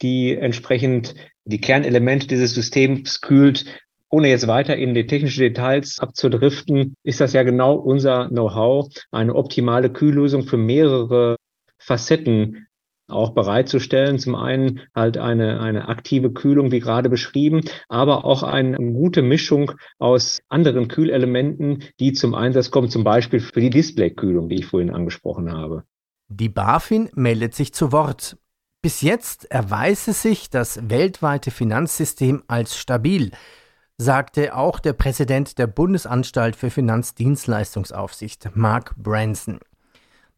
die 0.00 0.36
entsprechend 0.36 1.14
die 1.44 1.60
Kernelemente 1.60 2.26
dieses 2.26 2.54
Systems 2.54 3.20
kühlt. 3.20 3.64
Ohne 4.08 4.28
jetzt 4.28 4.46
weiter 4.48 4.76
in 4.76 4.94
die 4.94 5.06
technischen 5.06 5.40
Details 5.40 5.98
abzudriften, 6.00 6.94
ist 7.04 7.20
das 7.20 7.32
ja 7.32 7.42
genau 7.42 7.74
unser 7.74 8.28
Know-how, 8.28 8.88
eine 9.12 9.34
optimale 9.34 9.90
Kühllösung 9.90 10.42
für 10.42 10.56
mehrere 10.56 11.36
Facetten 11.78 12.66
auch 13.10 13.30
bereitzustellen. 13.30 14.18
Zum 14.18 14.34
einen 14.34 14.80
halt 14.94 15.18
eine, 15.18 15.60
eine 15.60 15.88
aktive 15.88 16.32
Kühlung, 16.32 16.72
wie 16.72 16.80
gerade 16.80 17.08
beschrieben, 17.08 17.62
aber 17.88 18.24
auch 18.24 18.42
eine 18.42 18.76
gute 18.76 19.22
Mischung 19.22 19.72
aus 19.98 20.40
anderen 20.48 20.88
Kühlelementen, 20.88 21.84
die 21.98 22.12
zum 22.12 22.34
Einsatz 22.34 22.70
kommen, 22.70 22.88
zum 22.88 23.04
Beispiel 23.04 23.40
für 23.40 23.60
die 23.60 23.70
Displaykühlung, 23.70 24.48
die 24.48 24.56
ich 24.56 24.66
vorhin 24.66 24.90
angesprochen 24.90 25.52
habe. 25.52 25.84
Die 26.28 26.48
BaFin 26.48 27.10
meldet 27.14 27.54
sich 27.54 27.74
zu 27.74 27.92
Wort. 27.92 28.36
Bis 28.82 29.02
jetzt 29.02 29.50
erweise 29.50 30.12
sich 30.12 30.48
das 30.48 30.88
weltweite 30.88 31.50
Finanzsystem 31.50 32.42
als 32.46 32.78
stabil, 32.78 33.30
sagte 33.98 34.56
auch 34.56 34.80
der 34.80 34.94
Präsident 34.94 35.58
der 35.58 35.66
Bundesanstalt 35.66 36.56
für 36.56 36.70
Finanzdienstleistungsaufsicht, 36.70 38.48
Mark 38.54 38.94
Branson. 38.96 39.60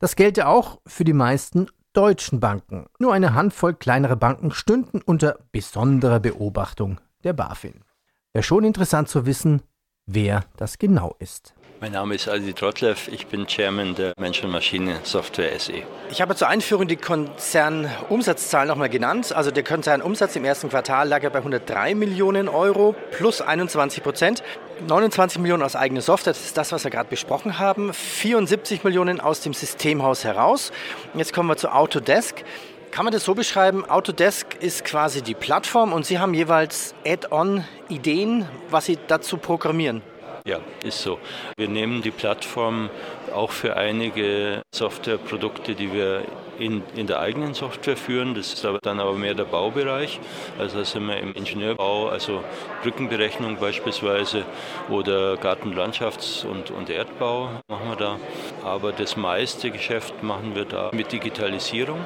Das 0.01 0.17
gelte 0.17 0.49
auch 0.49 0.81
für 0.85 1.05
die 1.05 1.13
meisten 1.13 1.69
deutschen 1.93 2.41
Banken. 2.41 2.87
Nur 2.99 3.13
eine 3.13 3.35
Handvoll 3.35 3.75
kleinere 3.75 4.17
Banken 4.17 4.51
stünden 4.51 5.01
unter 5.03 5.39
besonderer 5.53 6.21
Beobachtung 6.21 7.01
der 7.25 7.33
BaFin. 7.33 7.85
Wäre 8.33 8.43
schon 8.43 8.65
interessant 8.65 9.09
zu 9.09 9.27
wissen, 9.27 9.63
wer 10.07 10.45
das 10.57 10.79
genau 10.79 11.15
ist. 11.19 11.55
Mein 11.83 11.91
Name 11.91 12.15
ist 12.15 12.29
Adi 12.29 12.53
Trotlev, 12.53 13.09
ich 13.09 13.27
bin 13.27 13.45
Chairman 13.49 13.97
der 13.97 14.13
Mensch-Maschine-Software 14.17 15.59
SE. 15.59 15.83
Ich 16.13 16.23
habe 16.23 16.37
zur 16.37 16.47
Einführung 16.47 16.87
die 16.87 16.95
Konzernumsatzzahlen 16.95 18.69
nochmal 18.69 18.89
genannt. 18.89 19.33
Also 19.33 19.51
der 19.51 19.65
Konzernumsatz 19.65 20.37
im 20.37 20.45
ersten 20.45 20.69
Quartal 20.69 21.09
lag 21.09 21.25
ja 21.25 21.29
bei 21.29 21.39
103 21.39 21.97
Millionen 21.97 22.49
Euro 22.49 22.95
plus 23.11 23.41
21 23.41 24.01
Prozent. 24.01 24.45
29 24.87 25.41
Millionen 25.41 25.65
aus 25.65 25.75
eigener 25.75 26.03
Software, 26.03 26.35
das 26.35 26.45
ist 26.45 26.57
das, 26.57 26.71
was 26.71 26.85
wir 26.85 26.93
gerade 26.93 27.09
besprochen 27.09 27.59
haben. 27.59 27.93
74 27.93 28.85
Millionen 28.85 29.19
aus 29.19 29.41
dem 29.41 29.53
Systemhaus 29.53 30.23
heraus. 30.23 30.71
Jetzt 31.15 31.33
kommen 31.33 31.49
wir 31.49 31.57
zu 31.57 31.75
Autodesk. 31.75 32.45
Kann 32.93 33.07
man 33.07 33.13
das 33.13 33.25
so 33.25 33.35
beschreiben? 33.35 33.85
Autodesk 33.91 34.55
ist 34.61 34.85
quasi 34.85 35.21
die 35.21 35.35
Plattform 35.35 35.93
und 35.93 36.07
Sie 36.07 36.21
haben 36.21 36.33
jeweils 36.33 36.95
Add-on-Ideen, 37.05 38.47
was 38.71 38.87
Sie 38.87 39.01
dazu 39.09 39.37
programmieren. 39.37 40.01
Ja, 40.45 40.59
ist 40.83 41.01
so. 41.03 41.21
Wir 41.57 41.69
nehmen 41.69 42.03
die 42.03 42.11
Plattform 42.11 42.91
auch 43.33 43.53
für 43.53 43.77
einige 43.77 44.63
Softwareprodukte, 44.75 45.77
die 45.77 45.93
wir 45.93 46.25
in, 46.63 46.83
in 46.95 47.07
der 47.09 47.19
eigenen 47.21 47.55
Software 47.55 47.97
führen. 47.97 48.35
Das 48.35 48.53
ist 48.53 48.65
aber 48.65 48.79
dann 48.81 49.01
aber 49.01 49.15
mehr 49.15 49.35
der 49.35 49.45
Baubereich. 49.45 50.21
Also 50.59 50.79
da 50.79 50.85
sind 50.85 51.07
wir 51.07 51.19
im 51.19 51.35
Ingenieurbau, 51.35 52.09
also 52.09 52.45
Brückenberechnung 52.83 53.57
beispielsweise 53.57 54.45
oder 54.89 55.35
Gartenlandschafts- 55.35 56.47
und, 56.47 56.71
und 56.71 56.89
Erdbau 56.89 57.51
machen 57.69 57.89
wir 57.89 57.97
da. 57.97 58.19
Aber 58.65 58.93
das 58.93 59.17
meiste 59.17 59.71
Geschäft 59.71 60.23
machen 60.23 60.55
wir 60.55 60.65
da 60.65 60.91
mit 60.93 61.11
Digitalisierung. 61.11 61.99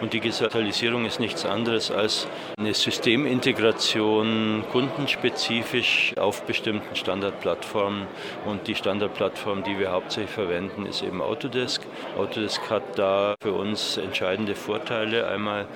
Und 0.00 0.12
Digitalisierung 0.12 1.06
ist 1.06 1.18
nichts 1.18 1.44
anderes 1.44 1.90
als 1.90 2.28
eine 2.56 2.72
Systemintegration 2.72 4.64
kundenspezifisch 4.70 6.14
auf 6.16 6.42
bestimmten 6.44 6.94
Standardplattformen. 6.94 8.06
Und 8.46 8.68
die 8.68 8.76
Standardplattform, 8.76 9.64
die 9.64 9.78
wir 9.78 9.90
hauptsächlich 9.90 10.30
verwenden, 10.30 10.86
ist 10.86 11.02
eben 11.02 11.20
Autodesk. 11.20 11.82
Autodesk 12.16 12.70
hat 12.70 12.96
da 12.96 13.34
für 13.40 13.52
uns 13.52 13.98
entscheidende 14.04 14.54
Vorteile. 14.54 15.26
Einmal 15.26 15.66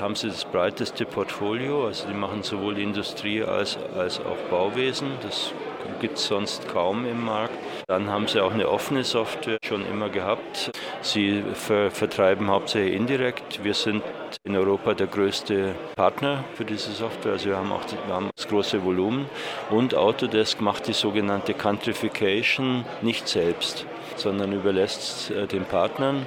haben 0.00 0.14
sie 0.14 0.28
das 0.28 0.44
breiteste 0.44 1.04
Portfolio, 1.04 1.86
also 1.86 2.08
die 2.08 2.14
machen 2.14 2.42
sowohl 2.42 2.78
Industrie 2.78 3.42
als, 3.42 3.78
als 3.96 4.20
auch 4.20 4.38
Bauwesen. 4.50 5.08
Das 5.22 5.52
gibt 6.00 6.18
es 6.18 6.26
sonst 6.26 6.68
kaum 6.68 7.06
im 7.06 7.24
Markt. 7.24 7.54
Dann 7.86 8.08
haben 8.08 8.26
sie 8.28 8.40
auch 8.40 8.52
eine 8.52 8.68
offene 8.68 9.04
Software 9.04 9.58
schon 9.66 9.86
immer 9.86 10.08
gehabt. 10.08 10.70
Sie 11.00 11.42
ver 11.54 11.90
vertreiben 11.90 12.48
hauptsächlich 12.48 12.94
indirekt. 12.94 13.64
Wir 13.64 13.74
sind 13.74 14.02
in 14.44 14.56
Europa 14.56 14.94
der 14.94 15.06
größte 15.06 15.74
Partner 15.96 16.44
für 16.54 16.64
diese 16.64 16.92
Software. 16.92 17.32
Also 17.32 17.50
wir 17.50 17.56
haben 17.56 17.72
auch 17.72 17.82
wir 18.06 18.14
haben 18.14 18.30
das 18.34 18.48
große 18.48 18.84
Volumen. 18.84 19.26
Und 19.70 19.94
Autodesk 19.94 20.60
macht 20.60 20.86
die 20.86 20.92
sogenannte 20.92 21.54
Countrification 21.54 22.84
nicht 23.02 23.28
selbst, 23.28 23.86
sondern 24.16 24.52
überlässt 24.52 25.30
äh, 25.30 25.46
den 25.46 25.64
Partnern. 25.64 26.26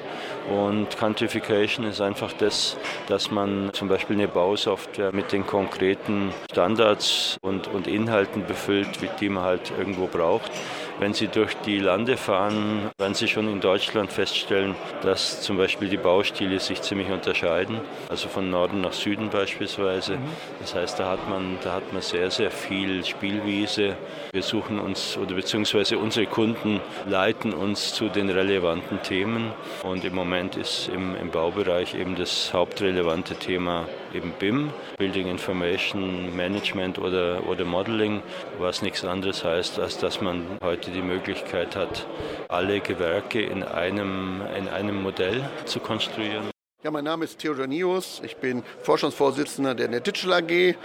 Und 0.50 0.98
Countrification 0.98 1.86
ist 1.86 2.02
einfach 2.02 2.32
das, 2.34 2.78
dass 3.08 3.32
man 3.32 3.72
zum 3.74 3.88
Beispiel 3.88 4.16
eine 4.16 4.28
Bausoftware 4.28 5.12
mit 5.12 5.32
den 5.32 5.48
konkreten 5.48 6.32
Standards 6.52 7.38
und, 7.42 7.68
und 7.68 7.88
Inhalten 7.88 8.46
befüllt, 8.46 8.90
die 9.20 9.30
man 9.30 9.44
halt 9.44 9.72
irgendwo 9.78 10.06
braucht. 10.06 10.52
Wenn 10.98 11.14
Sie 11.14 11.28
durch 11.28 11.54
die 11.66 11.80
Lande 11.80 12.16
fahren, 12.16 12.90
werden 12.98 13.14
Sie 13.14 13.28
schon 13.28 13.50
in 13.50 13.60
Deutschland 13.60 14.12
feststellen, 14.14 14.76
dass 15.02 15.42
zum 15.42 15.58
Beispiel 15.58 15.90
die 15.90 15.98
Baustile 15.98 16.58
sich 16.60 16.82
ziemlich 16.82 17.10
unterscheiden, 17.10 17.82
also 18.10 18.30
von 18.30 18.50
Norden 18.50 18.80
nach 18.80 18.94
Süden 18.94 19.30
beispielsweise. 19.30 20.14
Mhm. 20.14 20.30
Das 20.62 20.74
heißt, 20.74 20.98
da 20.98 21.10
hat 21.10 21.30
man, 21.30 21.58
da 21.64 21.74
hat 21.74 21.92
man 21.92 22.02
sehr, 22.02 22.32
sehr 22.32 22.50
viel 22.50 23.04
Spielwiese. 23.04 23.98
Wir 24.32 24.42
suchen 24.42 24.80
uns 24.80 25.18
oder 25.18 25.36
beziehungsweise 25.36 25.98
unsere 25.98 26.28
Kunden 26.28 26.80
leiten 27.06 27.54
uns 27.54 27.94
zu 27.94 28.08
den 28.08 28.30
relevanten 28.30 29.02
Themen 29.02 29.52
und 29.84 30.06
im 30.06 30.16
Moment 30.16 30.56
ist 30.56 30.88
im, 30.88 31.16
im 31.16 31.30
Baubereich 31.30 31.94
eben 31.94 32.16
das 32.16 32.54
hauptrelevante 32.54 33.36
Thema 33.36 33.86
eben 34.16 34.32
BIM, 34.40 34.72
Building 34.98 35.28
Information 35.28 36.36
Management 36.36 36.98
oder, 36.98 37.46
oder 37.48 37.66
Modeling, 37.66 38.24
was 38.58 38.82
nichts 38.82 39.04
anderes 39.04 39.44
heißt, 39.44 39.80
als 39.80 39.98
dass 39.98 40.22
man 40.22 40.58
heute 40.64 40.92
die 40.92 41.02
Möglichkeit 41.02 41.76
hat, 41.76 42.08
alle 42.48 42.80
Gewerke 42.80 43.42
in 43.42 43.64
einem, 43.64 44.42
in 44.58 44.68
einem 44.70 45.04
Modell 45.04 45.48
zu 45.66 45.80
konstruieren. 45.80 46.50
Ja, 46.84 46.92
mein 46.92 47.04
Name 47.04 47.26
ist 47.26 47.40
Theodor 47.40 47.68
Nius, 47.68 48.22
ich 48.24 48.38
bin 48.38 48.64
Vorstandsvorsitzender 48.84 49.76
der 49.76 49.90
NetDigital 49.90 50.34
AG. 50.34 50.76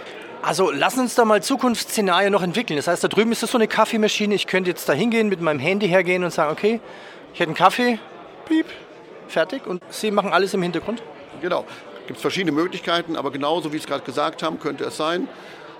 Also 0.41 0.71
lassen 0.71 1.01
uns 1.01 1.13
da 1.13 1.23
mal 1.23 1.43
Zukunftsszenarien 1.43 2.31
noch 2.31 2.41
entwickeln. 2.41 2.77
Das 2.77 2.87
heißt, 2.87 3.03
da 3.03 3.07
drüben 3.07 3.31
ist 3.31 3.43
das 3.43 3.51
so 3.51 3.59
eine 3.59 3.67
Kaffeemaschine. 3.67 4.33
Ich 4.33 4.47
könnte 4.47 4.71
jetzt 4.71 4.89
da 4.89 4.93
hingehen, 4.93 5.29
mit 5.29 5.39
meinem 5.39 5.59
Handy 5.59 5.87
hergehen 5.87 6.23
und 6.23 6.31
sagen, 6.31 6.51
okay, 6.51 6.79
ich 7.33 7.39
hätte 7.39 7.49
einen 7.49 7.55
Kaffee, 7.55 7.99
piep, 8.45 8.65
fertig. 9.27 9.67
Und 9.67 9.83
Sie 9.91 10.09
machen 10.09 10.33
alles 10.33 10.55
im 10.55 10.63
Hintergrund? 10.63 11.03
Genau 11.39 11.65
gibt 12.07 12.17
es 12.17 12.21
verschiedene 12.21 12.51
Möglichkeiten, 12.51 13.15
aber 13.15 13.31
genauso 13.31 13.71
wie 13.71 13.77
Sie 13.77 13.83
es 13.83 13.87
gerade 13.87 14.03
gesagt 14.03 14.43
haben, 14.43 14.59
könnte 14.59 14.83
es 14.85 14.97
sein. 14.97 15.27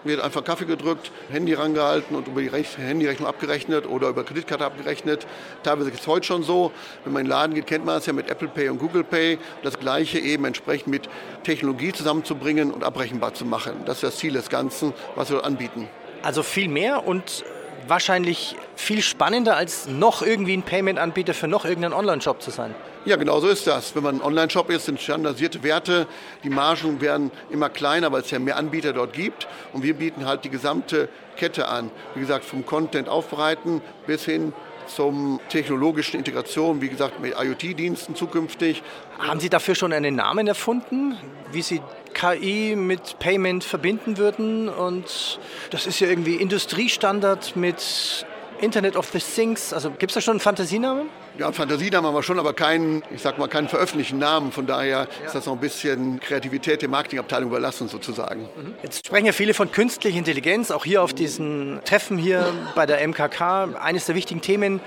Wird 0.03 0.19
einfach 0.19 0.43
Kaffee 0.43 0.65
gedrückt, 0.65 1.11
Handy 1.29 1.53
rangehalten 1.53 2.15
und 2.15 2.27
über 2.27 2.41
die 2.41 2.47
Rech 2.47 2.75
Handyrechnung 2.77 3.27
abgerechnet 3.27 3.85
oder 3.87 4.09
über 4.09 4.23
Kreditkarte 4.23 4.65
abgerechnet. 4.65 5.27
Teilweise 5.61 5.91
ist 5.91 6.01
es 6.01 6.07
heute 6.07 6.25
schon 6.25 6.41
so. 6.41 6.71
Wenn 7.03 7.13
man 7.13 7.21
in 7.21 7.25
den 7.27 7.29
Laden 7.29 7.53
geht, 7.53 7.67
kennt 7.67 7.85
man 7.85 7.99
es 7.99 8.07
ja 8.07 8.13
mit 8.13 8.27
Apple 8.29 8.47
Pay 8.47 8.69
und 8.69 8.79
Google 8.79 9.03
Pay. 9.03 9.37
Das 9.61 9.77
Gleiche 9.77 10.17
eben 10.17 10.45
entsprechend 10.45 10.87
mit 10.87 11.07
Technologie 11.43 11.93
zusammenzubringen 11.93 12.71
und 12.71 12.83
abrechenbar 12.83 13.35
zu 13.35 13.45
machen. 13.45 13.83
Das 13.85 13.97
ist 13.97 14.03
das 14.03 14.17
Ziel 14.17 14.33
des 14.33 14.49
Ganzen, 14.49 14.93
was 15.15 15.29
wir 15.29 15.45
anbieten. 15.45 15.87
Also 16.23 16.41
viel 16.41 16.67
mehr 16.67 17.05
und 17.05 17.45
wahrscheinlich 17.87 18.55
viel 18.75 19.03
spannender 19.03 19.55
als 19.55 19.87
noch 19.87 20.23
irgendwie 20.23 20.57
ein 20.57 20.63
Payment-Anbieter 20.63 21.35
für 21.35 21.47
noch 21.47 21.65
irgendeinen 21.65 21.93
Online-Shop 21.93 22.41
zu 22.41 22.49
sein. 22.49 22.73
Ja, 23.03 23.15
genau 23.15 23.39
so 23.39 23.47
ist 23.47 23.65
das. 23.65 23.95
Wenn 23.95 24.03
man 24.03 24.21
Online-Shop 24.21 24.69
ist, 24.69 24.85
sind 24.85 25.01
standardisierte 25.01 25.63
Werte. 25.63 26.05
Die 26.43 26.51
Margen 26.51 27.01
werden 27.01 27.31
immer 27.49 27.69
kleiner, 27.69 28.11
weil 28.11 28.21
es 28.21 28.29
ja 28.29 28.37
mehr 28.37 28.57
Anbieter 28.57 28.93
dort 28.93 29.13
gibt. 29.13 29.47
Und 29.73 29.81
wir 29.81 29.95
bieten 29.95 30.27
halt 30.27 30.43
die 30.43 30.51
gesamte 30.51 31.09
Kette 31.35 31.67
an. 31.67 31.89
Wie 32.13 32.19
gesagt, 32.19 32.45
vom 32.45 32.63
Content 32.63 33.09
aufbereiten 33.09 33.81
bis 34.05 34.25
hin 34.25 34.53
zum 34.85 35.39
technologischen 35.49 36.17
Integration, 36.17 36.81
wie 36.81 36.89
gesagt, 36.89 37.19
mit 37.19 37.33
IoT-Diensten 37.39 38.15
zukünftig. 38.15 38.83
Haben 39.17 39.39
Sie 39.39 39.49
dafür 39.49 39.73
schon 39.73 39.93
einen 39.93 40.15
Namen 40.15 40.47
erfunden, 40.47 41.17
wie 41.51 41.63
Sie 41.63 41.81
KI 42.13 42.75
mit 42.75 43.17
Payment 43.17 43.63
verbinden 43.63 44.17
würden? 44.17 44.69
Und 44.69 45.39
das 45.71 45.87
ist 45.87 45.99
ja 45.99 46.07
irgendwie 46.07 46.35
Industriestandard 46.35 47.55
mit 47.55 48.25
Internet 48.61 48.95
of 48.95 49.09
the 49.11 49.19
Things. 49.19 49.73
Also 49.73 49.89
gibt 49.91 50.11
es 50.11 50.13
da 50.15 50.21
schon 50.21 50.33
einen 50.33 50.39
Fantasienamen? 50.39 51.09
Ja, 51.37 51.45
einen 51.45 51.53
Fantasienamen 51.53 52.07
haben 52.07 52.15
wir 52.15 52.23
schon, 52.23 52.39
aber 52.39 52.53
keinen, 52.53 53.03
ich 53.13 53.21
sag 53.21 53.37
mal, 53.37 53.47
keinen 53.47 53.67
veröffentlichten 53.67 54.19
Namen. 54.19 54.51
Von 54.51 54.67
daher 54.67 55.07
ja. 55.19 55.25
ist 55.25 55.33
das 55.33 55.45
noch 55.45 55.53
ein 55.53 55.59
bisschen 55.59 56.19
Kreativität 56.19 56.81
der 56.81 56.89
Marketingabteilung 56.89 57.49
überlassen 57.49 57.87
sozusagen. 57.87 58.41
Mhm. 58.41 58.75
Jetzt 58.83 59.07
sprechen 59.07 59.25
ja 59.25 59.31
viele 59.31 59.53
von 59.53 59.71
künstlicher 59.71 60.17
Intelligenz, 60.17 60.71
auch 60.71 60.85
hier 60.85 61.01
auf 61.01 61.13
diesen 61.13 61.79
Treffen 61.85 62.17
hier 62.17 62.53
bei 62.75 62.85
der 62.85 63.05
MKK. 63.07 63.69
Eines 63.81 64.05
der 64.05 64.15
wichtigen 64.15 64.41
Themen. 64.41 64.81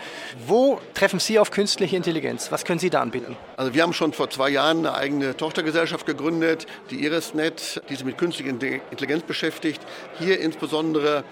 Wo 0.47 0.81
treffen 0.95 1.19
Sie 1.19 1.39
auf 1.39 1.51
künstliche 1.51 1.97
Intelligenz? 1.97 2.53
Was 2.53 2.65
können 2.65 2.79
Sie 2.79 2.91
da 2.91 3.01
anbieten? 3.01 3.37
Also 3.57 3.75
wir 3.75 3.83
haben 3.83 3.93
schon 3.93 4.13
vor 4.13 4.31
zwei 4.31 4.51
Jahren 4.51 4.87
eine 4.87 4.95
eigene 4.95 5.37
Tochtergesellschaft 5.37 6.07
gegründet, 6.07 6.67
die 6.91 7.05
IrisNet, 7.05 7.83
die 7.89 7.95
sich 7.95 8.05
mit 8.05 8.19
künstlicher 8.19 8.51
Intelligenz 8.51 9.23
beschäftigt. 9.23 9.81
Hier 10.19 10.41
insbesondere 10.41 11.25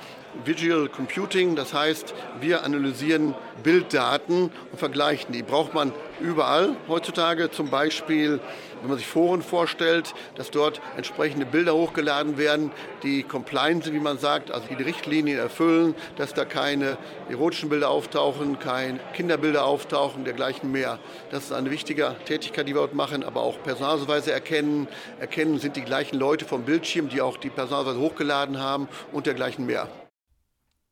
Visual 0.44 0.88
Computing, 0.88 1.56
das 1.56 1.74
heißt, 1.74 2.14
wir 2.40 2.64
analysieren 2.64 3.34
Bilddaten 3.62 4.50
und 4.70 4.78
vergleichen 4.78 5.32
die. 5.32 5.42
Braucht 5.42 5.74
man 5.74 5.92
überall 6.20 6.76
heutzutage, 6.88 7.50
zum 7.50 7.70
Beispiel, 7.70 8.40
wenn 8.80 8.88
man 8.88 8.98
sich 8.98 9.06
Foren 9.06 9.42
vorstellt, 9.42 10.14
dass 10.34 10.50
dort 10.50 10.80
entsprechende 10.96 11.46
Bilder 11.46 11.74
hochgeladen 11.74 12.38
werden, 12.38 12.70
die 13.02 13.22
compliant 13.22 13.84
sind, 13.84 13.94
wie 13.94 14.00
man 14.00 14.18
sagt, 14.18 14.50
also 14.50 14.66
die 14.68 14.82
Richtlinien 14.82 15.38
erfüllen, 15.38 15.94
dass 16.16 16.34
da 16.34 16.44
keine 16.44 16.96
erotischen 17.28 17.68
Bilder 17.68 17.90
auftauchen, 17.90 18.58
keine 18.58 18.98
Kinderbilder 19.14 19.64
auftauchen, 19.64 20.24
dergleichen 20.24 20.72
mehr. 20.72 20.98
Das 21.30 21.44
ist 21.44 21.52
eine 21.52 21.70
wichtige 21.70 22.16
Tätigkeit, 22.24 22.66
die 22.66 22.74
wir 22.74 22.80
dort 22.80 22.94
machen, 22.94 23.22
aber 23.22 23.42
auch 23.42 23.62
Personalausweise 23.62 24.32
erkennen. 24.32 24.88
Erkennen 25.20 25.58
sind 25.58 25.76
die 25.76 25.82
gleichen 25.82 26.18
Leute 26.18 26.44
vom 26.44 26.62
Bildschirm, 26.62 27.08
die 27.08 27.20
auch 27.20 27.36
die 27.36 27.50
Personalausweise 27.50 28.00
hochgeladen 28.00 28.58
haben 28.58 28.88
und 29.12 29.26
dergleichen 29.26 29.66
mehr. 29.66 29.88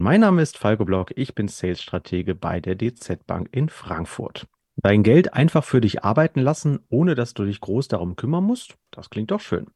Mein 0.02 0.22
Name 0.22 0.40
ist 0.40 0.56
Falco 0.56 0.86
Block, 0.86 1.12
ich 1.14 1.34
bin 1.34 1.46
Sales-Stratege 1.46 2.34
bei 2.34 2.58
der 2.58 2.74
DZ 2.74 3.26
Bank 3.26 3.50
in 3.52 3.68
Frankfurt. 3.68 4.46
Dein 4.76 5.02
Geld 5.02 5.34
einfach 5.34 5.62
für 5.62 5.82
dich 5.82 6.04
arbeiten 6.04 6.40
lassen, 6.40 6.80
ohne 6.88 7.14
dass 7.14 7.34
du 7.34 7.44
dich 7.44 7.60
groß 7.60 7.88
darum 7.88 8.16
kümmern 8.16 8.44
musst, 8.44 8.78
das 8.92 9.10
klingt 9.10 9.30
doch 9.30 9.42
schön. 9.42 9.66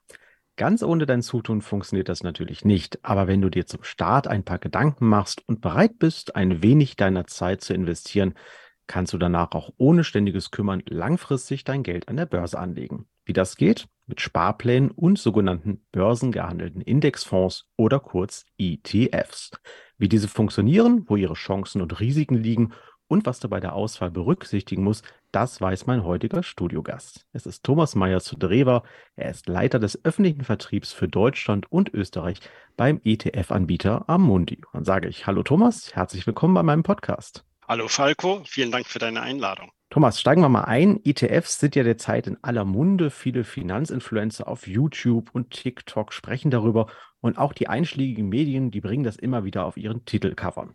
Ganz 0.57 0.83
ohne 0.83 1.05
dein 1.05 1.21
Zutun 1.21 1.61
funktioniert 1.61 2.09
das 2.09 2.23
natürlich 2.23 2.65
nicht, 2.65 3.05
aber 3.05 3.27
wenn 3.27 3.43
du 3.43 3.51
dir 3.51 3.67
zum 3.67 3.85
Start 3.85 4.27
ein 4.27 4.45
paar 4.45 4.59
Gedanken 4.59 5.09
machst 5.09 5.47
und 5.47 5.61
bereit 5.61 5.99
bist, 5.99 6.35
ein 6.37 6.63
wenig 6.63 6.97
deiner 6.97 7.27
Zeit 7.27 7.61
zu 7.61 7.75
investieren, 7.75 8.33
kannst 8.87 9.13
du 9.13 9.19
danach 9.19 9.53
auch 9.53 9.75
ohne 9.77 10.05
ständiges 10.05 10.51
Kümmern 10.51 10.83
langfristig 10.89 11.65
dein 11.65 11.83
Geld 11.83 12.09
an 12.09 12.17
der 12.17 12.25
Börse 12.25 12.59
anlegen. 12.59 13.07
Wie 13.27 13.35
das 13.35 13.57
geht? 13.57 13.89
Mit 14.07 14.23
Sparplänen 14.23 14.91
und 14.91 15.19
sogenannten 15.19 15.85
börsengehandelten 15.93 16.81
Indexfonds 16.81 17.67
oder 17.77 18.01
kurz 18.01 18.47
ETFs. 18.57 19.51
Wie 20.05 20.09
diese 20.11 20.29
funktionieren, 20.29 21.07
wo 21.07 21.17
ihre 21.17 21.33
Chancen 21.33 21.81
und 21.81 21.99
Risiken 21.99 22.35
liegen 22.35 22.75
und 23.09 23.25
was 23.25 23.41
du 23.41 23.49
bei 23.49 23.59
der 23.59 23.73
Auswahl 23.73 24.11
berücksichtigen 24.11 24.85
musst, 24.85 25.03
das 25.33 25.63
weiß 25.63 25.87
mein 25.87 26.05
heutiger 26.05 26.43
Studiogast. 26.43 27.27
Es 27.33 27.47
ist 27.47 27.65
Thomas 27.65 27.95
Meyer 27.95 28.21
zu 28.21 28.37
Drewer. 28.37 28.83
Er 29.17 29.31
ist 29.31 29.49
Leiter 29.49 29.79
des 29.79 30.05
öffentlichen 30.05 30.45
Vertriebs 30.45 30.93
für 30.93 31.09
Deutschland 31.09 31.73
und 31.73 31.95
Österreich 31.95 32.41
beim 32.77 33.01
ETF-Anbieter 33.03 34.07
Amundi. 34.07 34.61
Dann 34.75 34.85
sage 34.85 35.09
ich 35.09 35.27
Hallo 35.27 35.43
Thomas, 35.43 35.95
herzlich 35.95 36.27
willkommen 36.27 36.53
bei 36.53 36.63
meinem 36.63 36.83
Podcast. 36.83 37.43
Hallo 37.67 37.89
Falco, 37.89 38.43
vielen 38.45 38.73
Dank 38.73 38.87
für 38.87 38.99
deine 38.99 39.23
Einladung. 39.23 39.71
Thomas, 39.95 40.19
steigen 40.19 40.41
wir 40.41 40.49
mal 40.49 40.65
ein. 40.65 40.99
ETFs 41.05 41.61
sind 41.61 41.77
ja 41.77 41.85
derzeit 41.85 42.27
in 42.27 42.37
aller 42.43 42.65
Munde. 42.65 43.13
Viele 43.13 43.45
Finanzinfluencer 43.45 44.49
auf 44.49 44.67
YouTube 44.67 45.31
und 45.33 45.53
TikTok 45.53 46.13
sprechen 46.13 46.51
darüber 46.51 46.89
und 47.21 47.39
auch 47.39 47.53
die 47.53 47.69
einschlägigen 47.69 48.29
Medien, 48.29 48.73
die 48.73 48.81
bringen 48.81 49.05
das 49.05 49.15
immer 49.15 49.45
wieder 49.45 49.65
auf 49.65 49.77
ihren 49.77 50.05
Titelcovern. 50.05 50.75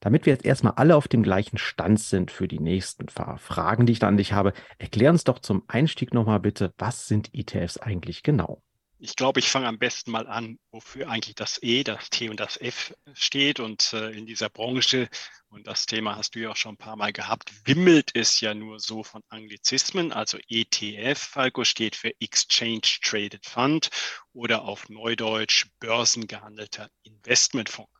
Damit 0.00 0.26
wir 0.26 0.34
jetzt 0.34 0.44
erstmal 0.44 0.74
alle 0.74 0.96
auf 0.96 1.08
dem 1.08 1.22
gleichen 1.22 1.56
Stand 1.56 1.98
sind 1.98 2.30
für 2.30 2.46
die 2.46 2.60
nächsten 2.60 3.08
Fragen, 3.08 3.86
die 3.86 3.92
ich 3.94 4.00
da 4.00 4.08
an 4.08 4.18
dich 4.18 4.34
habe, 4.34 4.52
erklär 4.76 5.12
uns 5.12 5.24
doch 5.24 5.38
zum 5.38 5.62
Einstieg 5.66 6.12
nochmal 6.12 6.40
bitte, 6.40 6.74
was 6.76 7.06
sind 7.06 7.30
ETFs 7.32 7.78
eigentlich 7.78 8.22
genau? 8.22 8.62
Ich 9.00 9.16
glaube, 9.16 9.38
ich 9.40 9.48
fange 9.48 9.68
am 9.68 9.78
besten 9.78 10.10
mal 10.10 10.26
an, 10.26 10.58
wofür 10.72 11.08
eigentlich 11.08 11.36
das 11.36 11.62
E, 11.62 11.84
das 11.84 12.10
T 12.10 12.28
und 12.28 12.38
das 12.38 12.60
F 12.60 12.94
steht. 13.14 13.60
Und 13.60 13.94
äh, 13.94 14.10
in 14.10 14.26
dieser 14.26 14.50
Branche, 14.50 15.08
und 15.50 15.66
das 15.66 15.86
Thema 15.86 16.16
hast 16.16 16.34
du 16.34 16.40
ja 16.40 16.50
auch 16.50 16.56
schon 16.56 16.74
ein 16.74 16.78
paar 16.78 16.96
Mal 16.96 17.12
gehabt, 17.12 17.52
wimmelt 17.66 18.10
es 18.14 18.40
ja 18.40 18.54
nur 18.54 18.80
so 18.80 19.02
von 19.02 19.22
Anglizismen. 19.28 20.12
Also 20.12 20.38
ETF, 20.48 21.18
Falco, 21.18 21.64
steht 21.64 21.96
für 21.96 22.12
Exchange 22.20 22.98
Traded 23.02 23.46
Fund 23.46 23.90
oder 24.32 24.62
auf 24.62 24.88
Neudeutsch 24.88 25.66
börsengehandelter 25.80 26.90
Investmentfonds. 27.02 27.90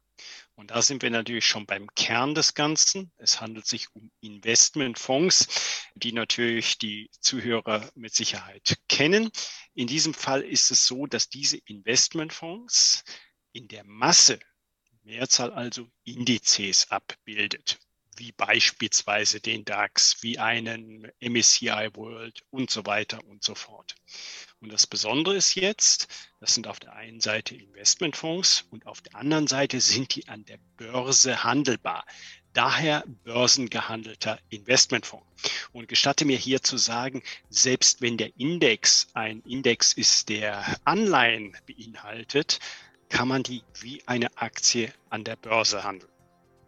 Und 0.56 0.72
da 0.72 0.82
sind 0.82 1.02
wir 1.02 1.10
natürlich 1.10 1.46
schon 1.46 1.66
beim 1.66 1.86
Kern 1.94 2.34
des 2.34 2.54
Ganzen. 2.54 3.12
Es 3.16 3.40
handelt 3.40 3.66
sich 3.66 3.86
um 3.94 4.10
Investmentfonds, 4.20 5.46
die 5.94 6.12
natürlich 6.12 6.78
die 6.78 7.08
Zuhörer 7.20 7.88
mit 7.94 8.12
Sicherheit 8.14 8.76
kennen. 8.88 9.30
In 9.74 9.86
diesem 9.86 10.14
Fall 10.14 10.42
ist 10.42 10.72
es 10.72 10.84
so, 10.86 11.06
dass 11.06 11.28
diese 11.28 11.58
Investmentfonds 11.58 13.04
in 13.52 13.68
der 13.68 13.84
Masse, 13.84 14.40
Mehrzahl 15.08 15.52
also 15.52 15.88
Indizes 16.04 16.90
abbildet 16.90 17.78
wie 18.18 18.32
beispielsweise 18.32 19.40
den 19.40 19.64
DAX, 19.64 20.22
wie 20.22 20.38
einen 20.38 21.10
MSCI 21.20 21.90
World 21.94 22.42
und 22.50 22.70
so 22.70 22.84
weiter 22.84 23.24
und 23.24 23.44
so 23.44 23.54
fort. 23.54 23.94
Und 24.60 24.72
das 24.72 24.86
Besondere 24.86 25.36
ist 25.36 25.54
jetzt, 25.54 26.08
das 26.40 26.54
sind 26.54 26.66
auf 26.66 26.80
der 26.80 26.94
einen 26.94 27.20
Seite 27.20 27.54
Investmentfonds 27.54 28.66
und 28.70 28.86
auf 28.86 29.00
der 29.00 29.14
anderen 29.14 29.46
Seite 29.46 29.80
sind 29.80 30.14
die 30.16 30.26
an 30.28 30.44
der 30.44 30.58
Börse 30.76 31.44
handelbar. 31.44 32.04
Daher 32.54 33.04
börsengehandelter 33.22 34.40
Investmentfonds. 34.48 35.26
Und 35.72 35.86
gestatte 35.86 36.24
mir 36.24 36.38
hier 36.38 36.62
zu 36.62 36.76
sagen, 36.76 37.22
selbst 37.50 38.00
wenn 38.00 38.16
der 38.16 38.36
Index 38.36 39.08
ein 39.14 39.42
Index 39.42 39.92
ist, 39.92 40.28
der 40.28 40.76
Anleihen 40.84 41.56
beinhaltet, 41.66 42.58
kann 43.08 43.28
man 43.28 43.42
die 43.42 43.62
wie 43.80 44.02
eine 44.06 44.28
Aktie 44.36 44.90
an 45.10 45.24
der 45.24 45.36
Börse 45.36 45.84
handeln. 45.84 46.10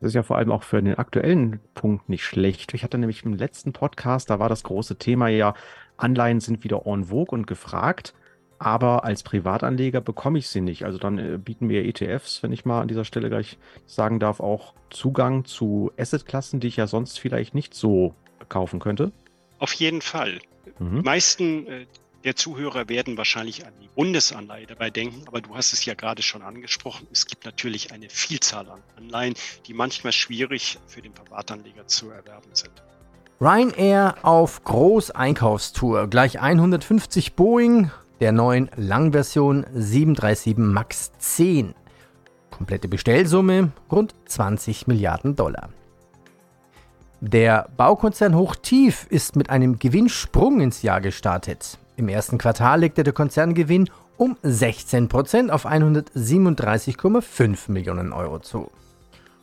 Das 0.00 0.08
ist 0.08 0.14
ja 0.14 0.22
vor 0.22 0.38
allem 0.38 0.50
auch 0.50 0.62
für 0.62 0.82
den 0.82 0.94
aktuellen 0.94 1.60
Punkt 1.74 2.08
nicht 2.08 2.24
schlecht. 2.24 2.72
Ich 2.72 2.84
hatte 2.84 2.96
nämlich 2.96 3.24
im 3.24 3.34
letzten 3.34 3.72
Podcast, 3.72 4.30
da 4.30 4.38
war 4.38 4.48
das 4.48 4.62
große 4.62 4.96
Thema 4.96 5.28
ja, 5.28 5.54
Anleihen 5.98 6.40
sind 6.40 6.64
wieder 6.64 6.86
en 6.86 7.04
vogue 7.04 7.38
und 7.38 7.46
gefragt, 7.46 8.14
aber 8.58 9.04
als 9.04 9.22
Privatanleger 9.22 10.00
bekomme 10.00 10.38
ich 10.38 10.48
sie 10.48 10.62
nicht. 10.62 10.84
Also 10.84 10.98
dann 10.98 11.18
äh, 11.18 11.38
bieten 11.38 11.66
mir 11.66 11.84
ETFs, 11.84 12.42
wenn 12.42 12.52
ich 12.52 12.64
mal 12.64 12.80
an 12.80 12.88
dieser 12.88 13.04
Stelle 13.04 13.28
gleich 13.28 13.58
sagen 13.86 14.20
darf, 14.20 14.40
auch 14.40 14.74
Zugang 14.88 15.44
zu 15.44 15.92
Assetklassen, 15.98 16.60
die 16.60 16.68
ich 16.68 16.76
ja 16.76 16.86
sonst 16.86 17.18
vielleicht 17.18 17.54
nicht 17.54 17.74
so 17.74 18.14
kaufen 18.48 18.80
könnte. 18.80 19.12
Auf 19.58 19.72
jeden 19.74 20.00
Fall. 20.00 20.40
Mhm. 20.78 20.96
Die 20.96 21.04
meisten 21.04 21.66
äh, 21.66 21.86
der 22.24 22.36
Zuhörer 22.36 22.88
werden 22.88 23.16
wahrscheinlich 23.16 23.66
an 23.66 23.72
die 23.80 23.88
Bundesanleihe 23.88 24.66
dabei 24.66 24.90
denken, 24.90 25.22
aber 25.26 25.40
du 25.40 25.54
hast 25.54 25.72
es 25.72 25.84
ja 25.84 25.94
gerade 25.94 26.22
schon 26.22 26.42
angesprochen. 26.42 27.06
Es 27.10 27.26
gibt 27.26 27.44
natürlich 27.44 27.92
eine 27.92 28.10
Vielzahl 28.10 28.68
an 28.68 28.80
Anleihen, 28.96 29.34
die 29.66 29.74
manchmal 29.74 30.12
schwierig 30.12 30.78
für 30.86 31.00
den 31.00 31.12
Privatanleger 31.12 31.86
zu 31.86 32.10
erwerben 32.10 32.50
sind. 32.52 32.82
Ryanair 33.40 34.16
auf 34.22 34.62
Großeinkaufstour. 34.64 36.08
Gleich 36.08 36.40
150 36.40 37.36
Boeing 37.36 37.90
der 38.20 38.32
neuen 38.32 38.70
Langversion 38.76 39.64
737 39.72 40.58
MAX 40.58 41.12
10. 41.18 41.74
Komplette 42.50 42.88
Bestellsumme 42.88 43.72
rund 43.90 44.14
20 44.26 44.86
Milliarden 44.86 45.36
Dollar. 45.36 45.70
Der 47.22 47.68
Baukonzern 47.78 48.34
Hochtief 48.34 49.06
ist 49.08 49.36
mit 49.36 49.48
einem 49.48 49.78
Gewinnsprung 49.78 50.60
ins 50.60 50.82
Jahr 50.82 51.00
gestartet. 51.00 51.78
Im 52.00 52.08
ersten 52.08 52.38
Quartal 52.38 52.80
legte 52.80 53.02
der 53.02 53.12
Konzerngewinn 53.12 53.90
um 54.16 54.38
16% 54.42 55.50
auf 55.50 55.66
137,5 55.66 57.70
Millionen 57.70 58.14
Euro 58.14 58.38
zu. 58.38 58.70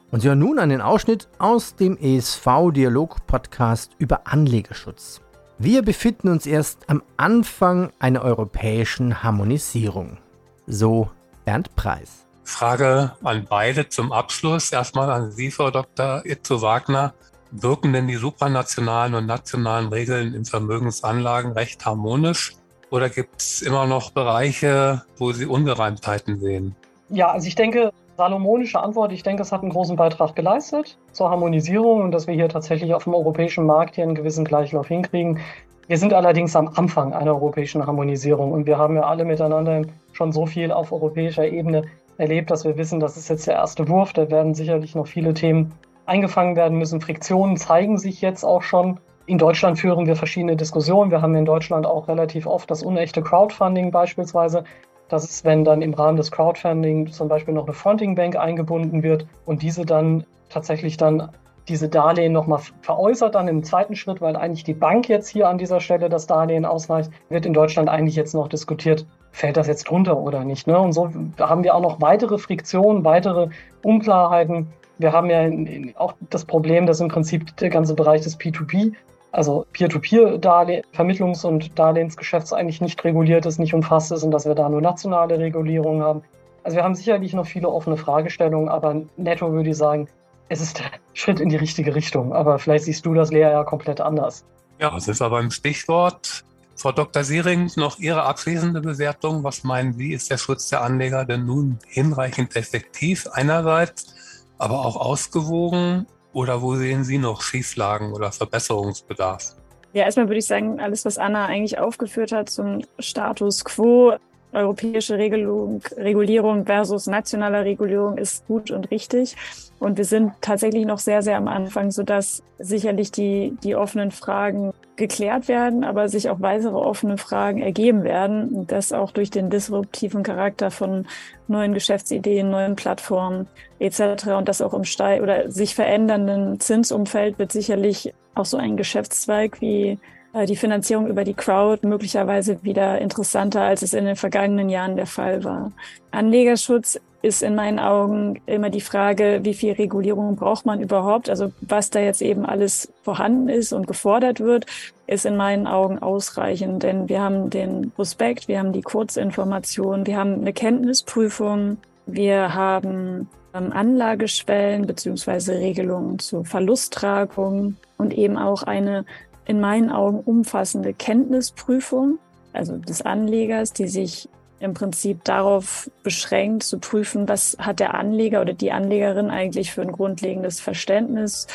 Und 0.10 0.22
Sie 0.22 0.28
hören 0.28 0.40
nun 0.40 0.58
einen 0.58 0.82
Ausschnitt 0.82 1.28
aus 1.38 1.76
dem 1.76 2.00
ESV-Dialog-Podcast 2.00 3.92
über 4.00 4.22
Anlegerschutz. 4.26 5.22
Wir 5.60 5.84
befinden 5.84 6.30
uns 6.30 6.48
erst 6.48 6.90
am 6.90 7.04
Anfang 7.16 7.92
einer 8.00 8.24
europäischen 8.24 9.22
Harmonisierung. 9.22 10.18
So 10.66 11.12
Bernd 11.46 11.76
Preis. 11.76 12.26
Frage 12.44 13.12
an 13.24 13.46
beide 13.48 13.88
zum 13.88 14.12
Abschluss. 14.12 14.72
Erstmal 14.72 15.12
an 15.12 15.32
Sie, 15.32 15.52
Frau 15.52 15.70
Dr. 15.70 16.24
Itzo 16.26 16.64
Wagner. 16.64 17.14
Wirken 17.52 17.94
denn 17.94 18.08
die 18.08 18.16
supranationalen 18.16 19.16
und 19.16 19.26
nationalen 19.26 19.88
Regeln 19.90 20.34
im 20.34 20.46
Vermögensanlagenrecht 20.46 21.86
harmonisch? 21.86 22.56
Oder 22.90 23.10
gibt 23.10 23.42
es 23.42 23.62
immer 23.62 23.86
noch 23.86 24.12
Bereiche, 24.12 25.04
wo 25.18 25.32
Sie 25.32 25.46
Ungereimtheiten 25.46 26.40
sehen? 26.40 26.76
Ja, 27.10 27.32
also 27.32 27.48
ich 27.48 27.56
denke, 27.56 27.92
salomonische 28.18 28.80
Antwort, 28.80 29.12
ich 29.12 29.24
denke, 29.24 29.44
es 29.44 29.52
hat 29.52 29.62
einen 29.62 29.72
großen 29.72 29.96
Beitrag 29.96 30.36
geleistet 30.36 30.98
zur 31.12 31.30
Harmonisierung 31.30 32.02
und 32.02 32.12
dass 32.12 32.28
wir 32.28 32.34
hier 32.34 32.50
tatsächlich 32.50 32.94
auf 32.94 33.04
dem 33.04 33.14
europäischen 33.14 33.66
Markt 33.66 33.96
hier 33.96 34.04
einen 34.04 34.16
gewissen 34.16 34.44
Gleichlauf 34.44 34.88
hinkriegen. 34.88 35.40
Wir 35.88 35.98
sind 35.98 36.14
allerdings 36.14 36.56
am 36.56 36.68
Anfang 36.76 37.14
einer 37.14 37.34
europäischen 37.34 37.86
Harmonisierung 37.86 38.52
und 38.52 38.66
wir 38.66 38.78
haben 38.78 38.96
ja 38.96 39.04
alle 39.04 39.24
miteinander 39.24 39.84
schon 40.12 40.34
so 40.34 40.46
viel 40.46 40.72
auf 40.72 40.92
europäischer 40.92 41.48
Ebene 41.48 41.84
erlebt, 42.18 42.52
dass 42.52 42.66
wir 42.66 42.76
wissen, 42.78 43.00
das 43.00 43.16
ist 43.16 43.30
jetzt 43.30 43.48
der 43.48 43.56
erste 43.56 43.88
Wurf. 43.88 44.12
Da 44.12 44.30
werden 44.30 44.54
sicherlich 44.54 44.96
noch 44.96 45.08
viele 45.08 45.34
Themen 45.34 45.74
eingefangen 46.08 46.56
werden 46.56 46.78
müssen. 46.78 47.02
Friktionen 47.02 47.58
zeigen 47.58 47.98
sich 47.98 48.22
jetzt 48.22 48.44
auch 48.44 48.62
schon. 48.62 49.00
In 49.26 49.38
Deutschland 49.38 49.78
führen 49.78 50.08
wir 50.08 50.16
verschiedene 50.16 50.56
Diskussionen. 50.56 51.12
Wir 51.12 51.22
haben 51.22 51.36
in 51.36 51.46
Deutschland 51.46 51.86
auch 51.86 52.08
relativ 52.08 52.48
oft 52.48 52.72
das 52.72 52.82
unechte 52.82 53.22
Crowdfunding 53.22 53.92
beispielsweise. 53.92 54.64
Das 55.10 55.24
ist, 55.26 55.46
wenn 55.46 55.64
dann 55.64 55.82
im 55.82 55.94
Rahmen 55.94 56.18
des 56.18 56.32
Crowdfunding 56.32 57.12
zum 57.12 57.28
Beispiel 57.28 57.54
noch 57.54 57.66
eine 57.66 57.74
Fronting 57.74 58.16
Bank 58.16 58.36
eingebunden 58.36 59.04
wird 59.04 59.28
und 59.46 59.62
diese 59.62 59.86
dann 59.86 60.26
tatsächlich 60.50 60.98
dann 60.98 61.30
diese 61.68 61.90
Darlehen 61.90 62.32
nochmal 62.32 62.62
veräußert 62.82 63.36
dann 63.36 63.48
im 63.48 63.64
zweiten 63.64 63.96
Schritt, 63.96 64.22
weil 64.22 64.38
eigentlich 64.38 64.64
die 64.64 64.74
Bank 64.74 65.10
jetzt 65.10 65.28
hier 65.28 65.50
an 65.50 65.58
dieser 65.58 65.82
Stelle 65.82 66.08
das 66.08 66.28
Darlehen 66.28 66.66
ausreicht, 66.66 67.12
wird 67.30 67.46
in 67.46 67.54
Deutschland 67.54 67.90
eigentlich 67.90 68.16
jetzt 68.16 68.34
noch 68.34 68.48
diskutiert, 68.48 69.06
fällt 69.32 69.58
das 69.58 69.68
jetzt 69.68 69.90
drunter 69.90 70.18
oder 70.18 70.46
nicht. 70.46 70.68
Ne? 70.68 70.80
Und 70.80 70.94
so 70.94 71.10
haben 71.40 71.64
wir 71.64 71.76
auch 71.76 71.82
noch 71.82 72.00
weitere 72.00 72.38
Friktionen, 72.38 73.04
weitere 73.04 73.50
Unklarheiten, 73.84 74.72
wir 75.00 75.12
haben 75.12 75.30
ja 75.30 75.50
auch 75.96 76.14
das 76.30 76.46
Problem, 76.46 76.86
dass 76.86 77.00
im 77.00 77.08
Prinzip 77.08 77.56
der 77.58 77.70
ganze 77.70 77.94
Bereich 77.94 78.22
des 78.22 78.40
P2P, 78.40 78.94
also 79.32 79.66
Peer-to-Peer-Vermittlungs- 79.74 81.46
und 81.46 81.78
Darlehensgeschäfts 81.78 82.54
eigentlich 82.54 82.82
nicht 82.82 83.04
reguliert 83.04 83.46
ist, 83.46 83.60
nicht 83.60 83.74
umfasst 83.74 84.12
ist 84.12 84.24
und 84.24 84.32
dass 84.32 84.46
wir 84.46 84.56
da 84.56 84.70
nur 84.70 84.82
nationale 84.82 85.38
Regulierungen 85.38 86.04
haben. 86.04 86.24
Also 86.64 86.78
wir 86.78 86.84
haben 86.84 86.96
sicherlich 86.96 87.34
noch 87.34 87.46
viele 87.46 87.70
offene 87.70 87.98
Fragestellungen, 87.98 88.70
aber 88.70 89.02
netto 89.16 89.52
würde 89.54 89.70
ich 89.70 89.78
sagen, 89.78 90.08
es 90.50 90.62
ist 90.62 90.80
der 90.80 90.86
Schritt 91.14 91.40
in 91.40 91.50
die 91.50 91.56
richtige 91.56 91.96
Richtung. 91.96 92.34
Aber 92.34 92.60
vielleicht 92.60 92.86
siehst 92.86 93.06
du 93.06 93.14
das, 93.14 93.32
Lea, 93.32 93.42
ja 93.42 93.64
komplett 93.64 94.02
anders. 94.02 94.44
Ja, 94.80 94.92
das 94.92 95.08
ist 95.08 95.22
aber 95.22 95.40
ein 95.40 95.52
Stichwort. 95.52 96.44
Frau 96.76 96.92
Dr. 96.92 97.24
Siering, 97.24 97.72
noch 97.76 97.98
Ihre 97.98 98.24
abschließende 98.24 98.82
Bewertung. 98.82 99.44
Was 99.44 99.64
meinen 99.64 99.94
Sie, 99.94 100.14
ist 100.14 100.30
der 100.30 100.38
Schutz 100.38 100.70
der 100.70 100.84
Anleger 100.84 101.26
denn 101.26 101.46
nun 101.46 101.80
hinreichend 101.88 102.56
effektiv 102.56 103.28
einerseits? 103.32 104.14
Aber 104.58 104.86
auch 104.86 104.96
ausgewogen? 104.96 106.08
Oder 106.34 106.62
wo 106.62 106.76
sehen 106.76 107.04
Sie 107.04 107.18
noch 107.18 107.42
Schieflagen 107.42 108.14
oder 108.14 108.32
Verbesserungsbedarf? 108.32 109.56
Ja, 109.94 110.04
erstmal 110.04 110.28
würde 110.28 110.40
ich 110.40 110.46
sagen, 110.46 110.80
alles, 110.80 111.06
was 111.06 111.18
Anna 111.18 111.46
eigentlich 111.46 111.80
aufgeführt 111.80 112.32
hat 112.32 112.50
zum 112.50 112.84
Status 113.00 113.66
quo, 113.66 114.16
europäische 114.58 115.18
Regelung, 115.18 115.82
Regulierung 115.96 116.66
versus 116.66 117.08
nationale 117.08 117.64
Regulierung 117.64 118.18
ist 118.18 118.46
gut 118.48 118.72
und 118.72 118.92
richtig. 118.92 119.36
Und 119.80 119.98
wir 119.98 120.06
sind 120.06 120.34
tatsächlich 120.42 120.86
noch 120.86 120.98
sehr, 120.98 121.22
sehr 121.22 121.38
am 121.38 121.48
Anfang, 121.48 121.92
sodass 121.92 122.42
sicherlich 122.58 123.12
die, 123.12 123.56
die 123.64 123.76
offenen 123.76 124.10
Fragen 124.10 124.74
geklärt 124.96 125.48
werden, 125.48 125.84
aber 125.84 126.10
sich 126.10 126.30
auch 126.30 126.42
weitere 126.42 126.76
offene 126.76 127.20
Fragen 127.20 127.62
ergeben 127.62 128.04
werden. 128.04 128.50
Und 128.50 128.72
das 128.72 128.92
auch 128.92 129.12
durch 129.12 129.30
den 129.30 129.52
disruptiven 129.52 130.24
Charakter 130.24 130.72
von 130.72 131.06
neuen 131.48 131.74
Geschäftsideen, 131.74 132.50
neuen 132.50 132.76
Plattformen 132.76 133.48
etc. 133.78 134.28
Und 134.38 134.50
das 134.50 134.62
auch 134.62 134.74
im 134.74 134.84
Steig 134.84 135.22
oder 135.22 135.52
sich 135.52 135.76
verändernden 135.76 136.60
Zinsumfeld 136.60 137.38
wird 137.38 137.52
sicherlich 137.52 138.14
auch 138.34 138.46
so 138.46 138.58
ein 138.58 138.78
Geschäftszweig 138.78 139.62
wie 139.62 140.00
die 140.48 140.56
Finanzierung 140.56 141.08
über 141.08 141.24
die 141.24 141.34
Crowd 141.34 141.88
möglicherweise 141.88 142.62
wieder 142.64 143.00
interessanter, 143.00 143.62
als 143.62 143.82
es 143.82 143.94
in 143.94 144.06
den 144.06 144.16
vergangenen 144.16 144.70
Jahren 144.70 144.96
der 144.96 145.08
Fall 145.08 145.44
war. 145.44 145.72
Anlegerschutz 146.12 147.00
ist 147.22 147.42
in 147.42 147.56
meinen 147.56 147.80
Augen 147.80 148.42
immer 148.46 148.70
die 148.70 148.82
Frage, 148.82 149.40
wie 149.44 149.54
viel 149.54 149.74
Regulierung 149.74 150.36
braucht 150.36 150.66
man 150.66 150.82
überhaupt? 150.82 151.30
Also 151.30 151.52
was 151.62 151.90
da 151.90 152.00
jetzt 152.00 152.22
eben 152.22 152.46
alles 152.46 152.92
vorhanden 153.02 153.50
ist 153.50 153.74
und 153.74 153.88
gefordert 153.88 154.40
wird, 154.40 154.66
ist 155.08 155.26
in 155.26 155.36
meinen 155.36 155.68
Augen 155.68 156.00
ausreichend, 156.00 156.84
denn 156.84 157.10
wir 157.10 157.22
haben 157.22 157.50
den 157.50 157.92
Prospekt, 157.92 158.48
wir 158.48 158.60
haben 158.60 158.74
die 158.74 158.82
Kurzinformation, 158.82 160.06
wir 160.06 160.18
haben 160.18 160.36
eine 160.36 160.54
Kenntnisprüfung, 160.54 161.78
wir 162.06 162.54
haben 162.54 163.28
ähm, 163.54 163.72
Anlageschwellen 163.74 164.86
beziehungsweise 164.86 165.56
Regelungen 165.56 166.20
zur 166.20 166.46
Verlusttragung 166.46 167.78
und 167.98 168.14
eben 168.14 168.38
auch 168.38 168.64
eine 168.64 169.06
in 169.48 169.60
meinen 169.60 169.90
Augen 169.90 170.20
umfassende 170.20 170.94
Kenntnisprüfung, 170.94 172.20
also 172.54 172.78
des 172.78 173.02
Anlegers, 173.02 173.74
die 173.74 173.88
sich 173.88 174.30
im 174.60 174.74
Prinzip 174.74 175.24
darauf 175.24 175.90
beschränkt 176.04 176.64
zu 176.64 176.80
prüfen, 176.80 177.30
was 177.30 177.56
hat 177.60 177.80
der 177.80 177.94
Anleger 177.94 178.42
oder 178.42 178.54
die 178.54 178.72
Anlegerin 178.72 179.30
eigentlich 179.30 179.72
für 179.72 179.84
ein 179.84 179.92
grundlegendes 179.92 180.60
Verständnis 180.60 181.48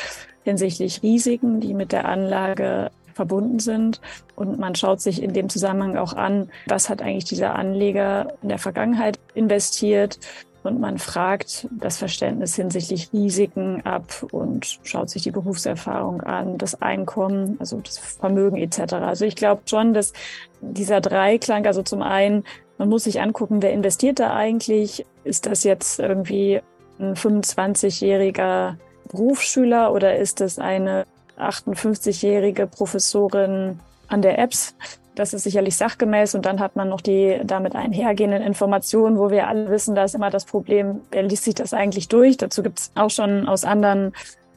hinsichtlich 0.43 1.03
Risiken, 1.03 1.59
die 1.59 1.73
mit 1.73 1.91
der 1.91 2.05
Anlage 2.05 2.91
verbunden 3.13 3.59
sind. 3.59 4.01
Und 4.35 4.57
man 4.57 4.75
schaut 4.75 5.01
sich 5.01 5.21
in 5.21 5.33
dem 5.33 5.49
Zusammenhang 5.49 5.97
auch 5.97 6.13
an, 6.13 6.49
was 6.65 6.89
hat 6.89 7.01
eigentlich 7.01 7.25
dieser 7.25 7.55
Anleger 7.55 8.33
in 8.41 8.49
der 8.49 8.57
Vergangenheit 8.57 9.19
investiert, 9.35 10.17
und 10.63 10.79
man 10.79 10.97
fragt 10.97 11.67
das 11.71 11.97
Verständnis 11.97 12.55
hinsichtlich 12.55 13.09
Risiken 13.11 13.85
ab 13.85 14.25
und 14.31 14.79
schaut 14.83 15.09
sich 15.09 15.23
die 15.23 15.31
Berufserfahrung 15.31 16.21
an, 16.21 16.57
das 16.57 16.81
Einkommen, 16.81 17.57
also 17.59 17.81
das 17.81 17.97
Vermögen 17.97 18.57
etc. 18.57 18.93
Also 18.93 19.25
ich 19.25 19.35
glaube 19.35 19.63
schon, 19.65 19.93
dass 19.93 20.13
dieser 20.61 21.01
Dreiklang, 21.01 21.65
also 21.65 21.83
zum 21.83 22.01
einen, 22.01 22.45
man 22.77 22.89
muss 22.89 23.03
sich 23.03 23.21
angucken, 23.21 23.61
wer 23.61 23.73
investiert 23.73 24.19
da 24.19 24.33
eigentlich? 24.35 25.05
Ist 25.23 25.45
das 25.45 25.63
jetzt 25.63 25.99
irgendwie 25.99 26.61
ein 26.99 27.15
25-jähriger 27.15 28.75
Berufsschüler 29.11 29.93
oder 29.93 30.17
ist 30.17 30.39
das 30.39 30.59
eine 30.59 31.05
58-jährige 31.37 32.67
Professorin 32.67 33.79
an 34.07 34.21
der 34.21 34.39
EBS? 34.39 34.75
Das 35.15 35.33
ist 35.33 35.43
sicherlich 35.43 35.77
sachgemäß 35.77 36.35
und 36.35 36.45
dann 36.45 36.59
hat 36.59 36.75
man 36.75 36.89
noch 36.89 37.01
die 37.01 37.39
damit 37.43 37.75
einhergehenden 37.75 38.41
Informationen, 38.41 39.17
wo 39.17 39.29
wir 39.29 39.47
alle 39.47 39.69
wissen, 39.69 39.95
da 39.95 40.03
ist 40.03 40.15
immer 40.15 40.29
das 40.29 40.45
Problem, 40.45 41.01
wer 41.11 41.23
liest 41.23 41.43
sich 41.43 41.55
das 41.55 41.73
eigentlich 41.73 42.07
durch? 42.07 42.37
Dazu 42.37 42.63
gibt 42.63 42.79
es 42.79 42.91
auch 42.95 43.09
schon 43.09 43.47
aus 43.47 43.63
anderen 43.63 44.13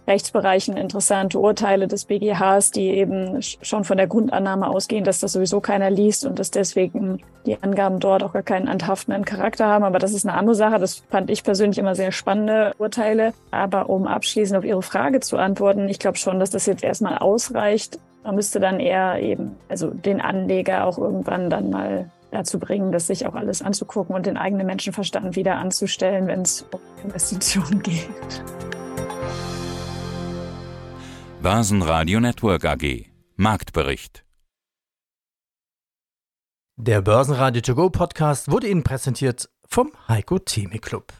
Rechtsbereichen 0.07 0.77
interessante 0.77 1.38
Urteile 1.38 1.88
des 1.88 2.05
BGHs, 2.05 2.71
die 2.71 2.90
eben 2.90 3.42
schon 3.42 3.85
von 3.85 3.97
der 3.97 4.07
Grundannahme 4.07 4.69
ausgehen, 4.69 5.05
dass 5.05 5.21
das 5.21 5.33
sowieso 5.33 5.61
keiner 5.61 5.90
liest 5.90 6.25
und 6.25 6.38
dass 6.38 6.51
deswegen 6.51 7.21
die 7.45 7.61
Angaben 7.62 7.99
dort 7.99 8.23
auch 8.23 8.33
gar 8.33 8.42
keinen 8.42 8.69
anhaftenden 8.69 9.25
Charakter 9.25 9.66
haben. 9.66 9.85
Aber 9.85 9.99
das 9.99 10.12
ist 10.12 10.27
eine 10.27 10.38
andere 10.38 10.55
Sache. 10.55 10.79
Das 10.79 11.03
fand 11.11 11.29
ich 11.31 11.42
persönlich 11.42 11.79
immer 11.79 11.95
sehr 11.95 12.12
spannende 12.12 12.73
Urteile. 12.79 13.33
Aber 13.51 13.88
um 13.90 14.07
abschließend 14.07 14.59
auf 14.59 14.64
Ihre 14.64 14.83
Frage 14.83 15.21
zu 15.21 15.38
antworten, 15.38 15.88
ich 15.88 15.99
glaube 15.99 16.19
schon, 16.19 16.38
dass 16.38 16.51
das 16.51 16.66
jetzt 16.66 16.85
erstmal 16.85 17.19
ausreicht, 17.19 17.99
man 18.27 18.35
müsste 18.35 18.61
dann 18.61 18.81
eher 18.81 19.23
eben, 19.23 19.57
also 19.69 19.91
den 19.91 20.21
Anleger 20.21 20.85
auch 20.85 20.99
irgendwann 20.99 21.49
dann 21.49 21.71
mal 21.71 22.11
dazu 22.33 22.59
bringen, 22.59 22.91
das 22.91 23.07
sich 23.07 23.25
auch 23.27 23.37
alles 23.37 23.62
anzugucken 23.62 24.17
und 24.17 24.27
den 24.27 24.37
eigenen 24.37 24.67
Menschenverstand 24.67 25.37
wieder 25.37 25.55
anzustellen, 25.57 26.27
wenn 26.27 26.41
es 26.41 26.62
um 26.73 26.81
Investitionen 27.05 27.85
geht. 27.85 28.43
Börsenradio 31.41 32.19
Network 32.19 32.65
AG 32.65 33.07
Marktbericht 33.37 34.25
Der 36.75 37.03
Börsenradio 37.03 37.62
To 37.62 37.77
Go 37.77 37.91
Podcast 37.91 38.51
wurde 38.51 38.67
Ihnen 38.67 38.83
präsentiert 38.83 39.49
vom 39.69 39.93
Heiko 40.09 40.41
Theme 40.41 40.81
Club. 40.81 41.12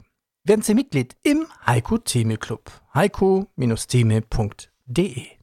Werden 0.43 0.63
Sie 0.63 0.75
Mitglied 0.75 1.15
im 1.23 1.47
Heiko 1.65 1.99
Theme 1.99 2.37
Club. 2.37 2.69
heiko-theme.de 2.95 5.36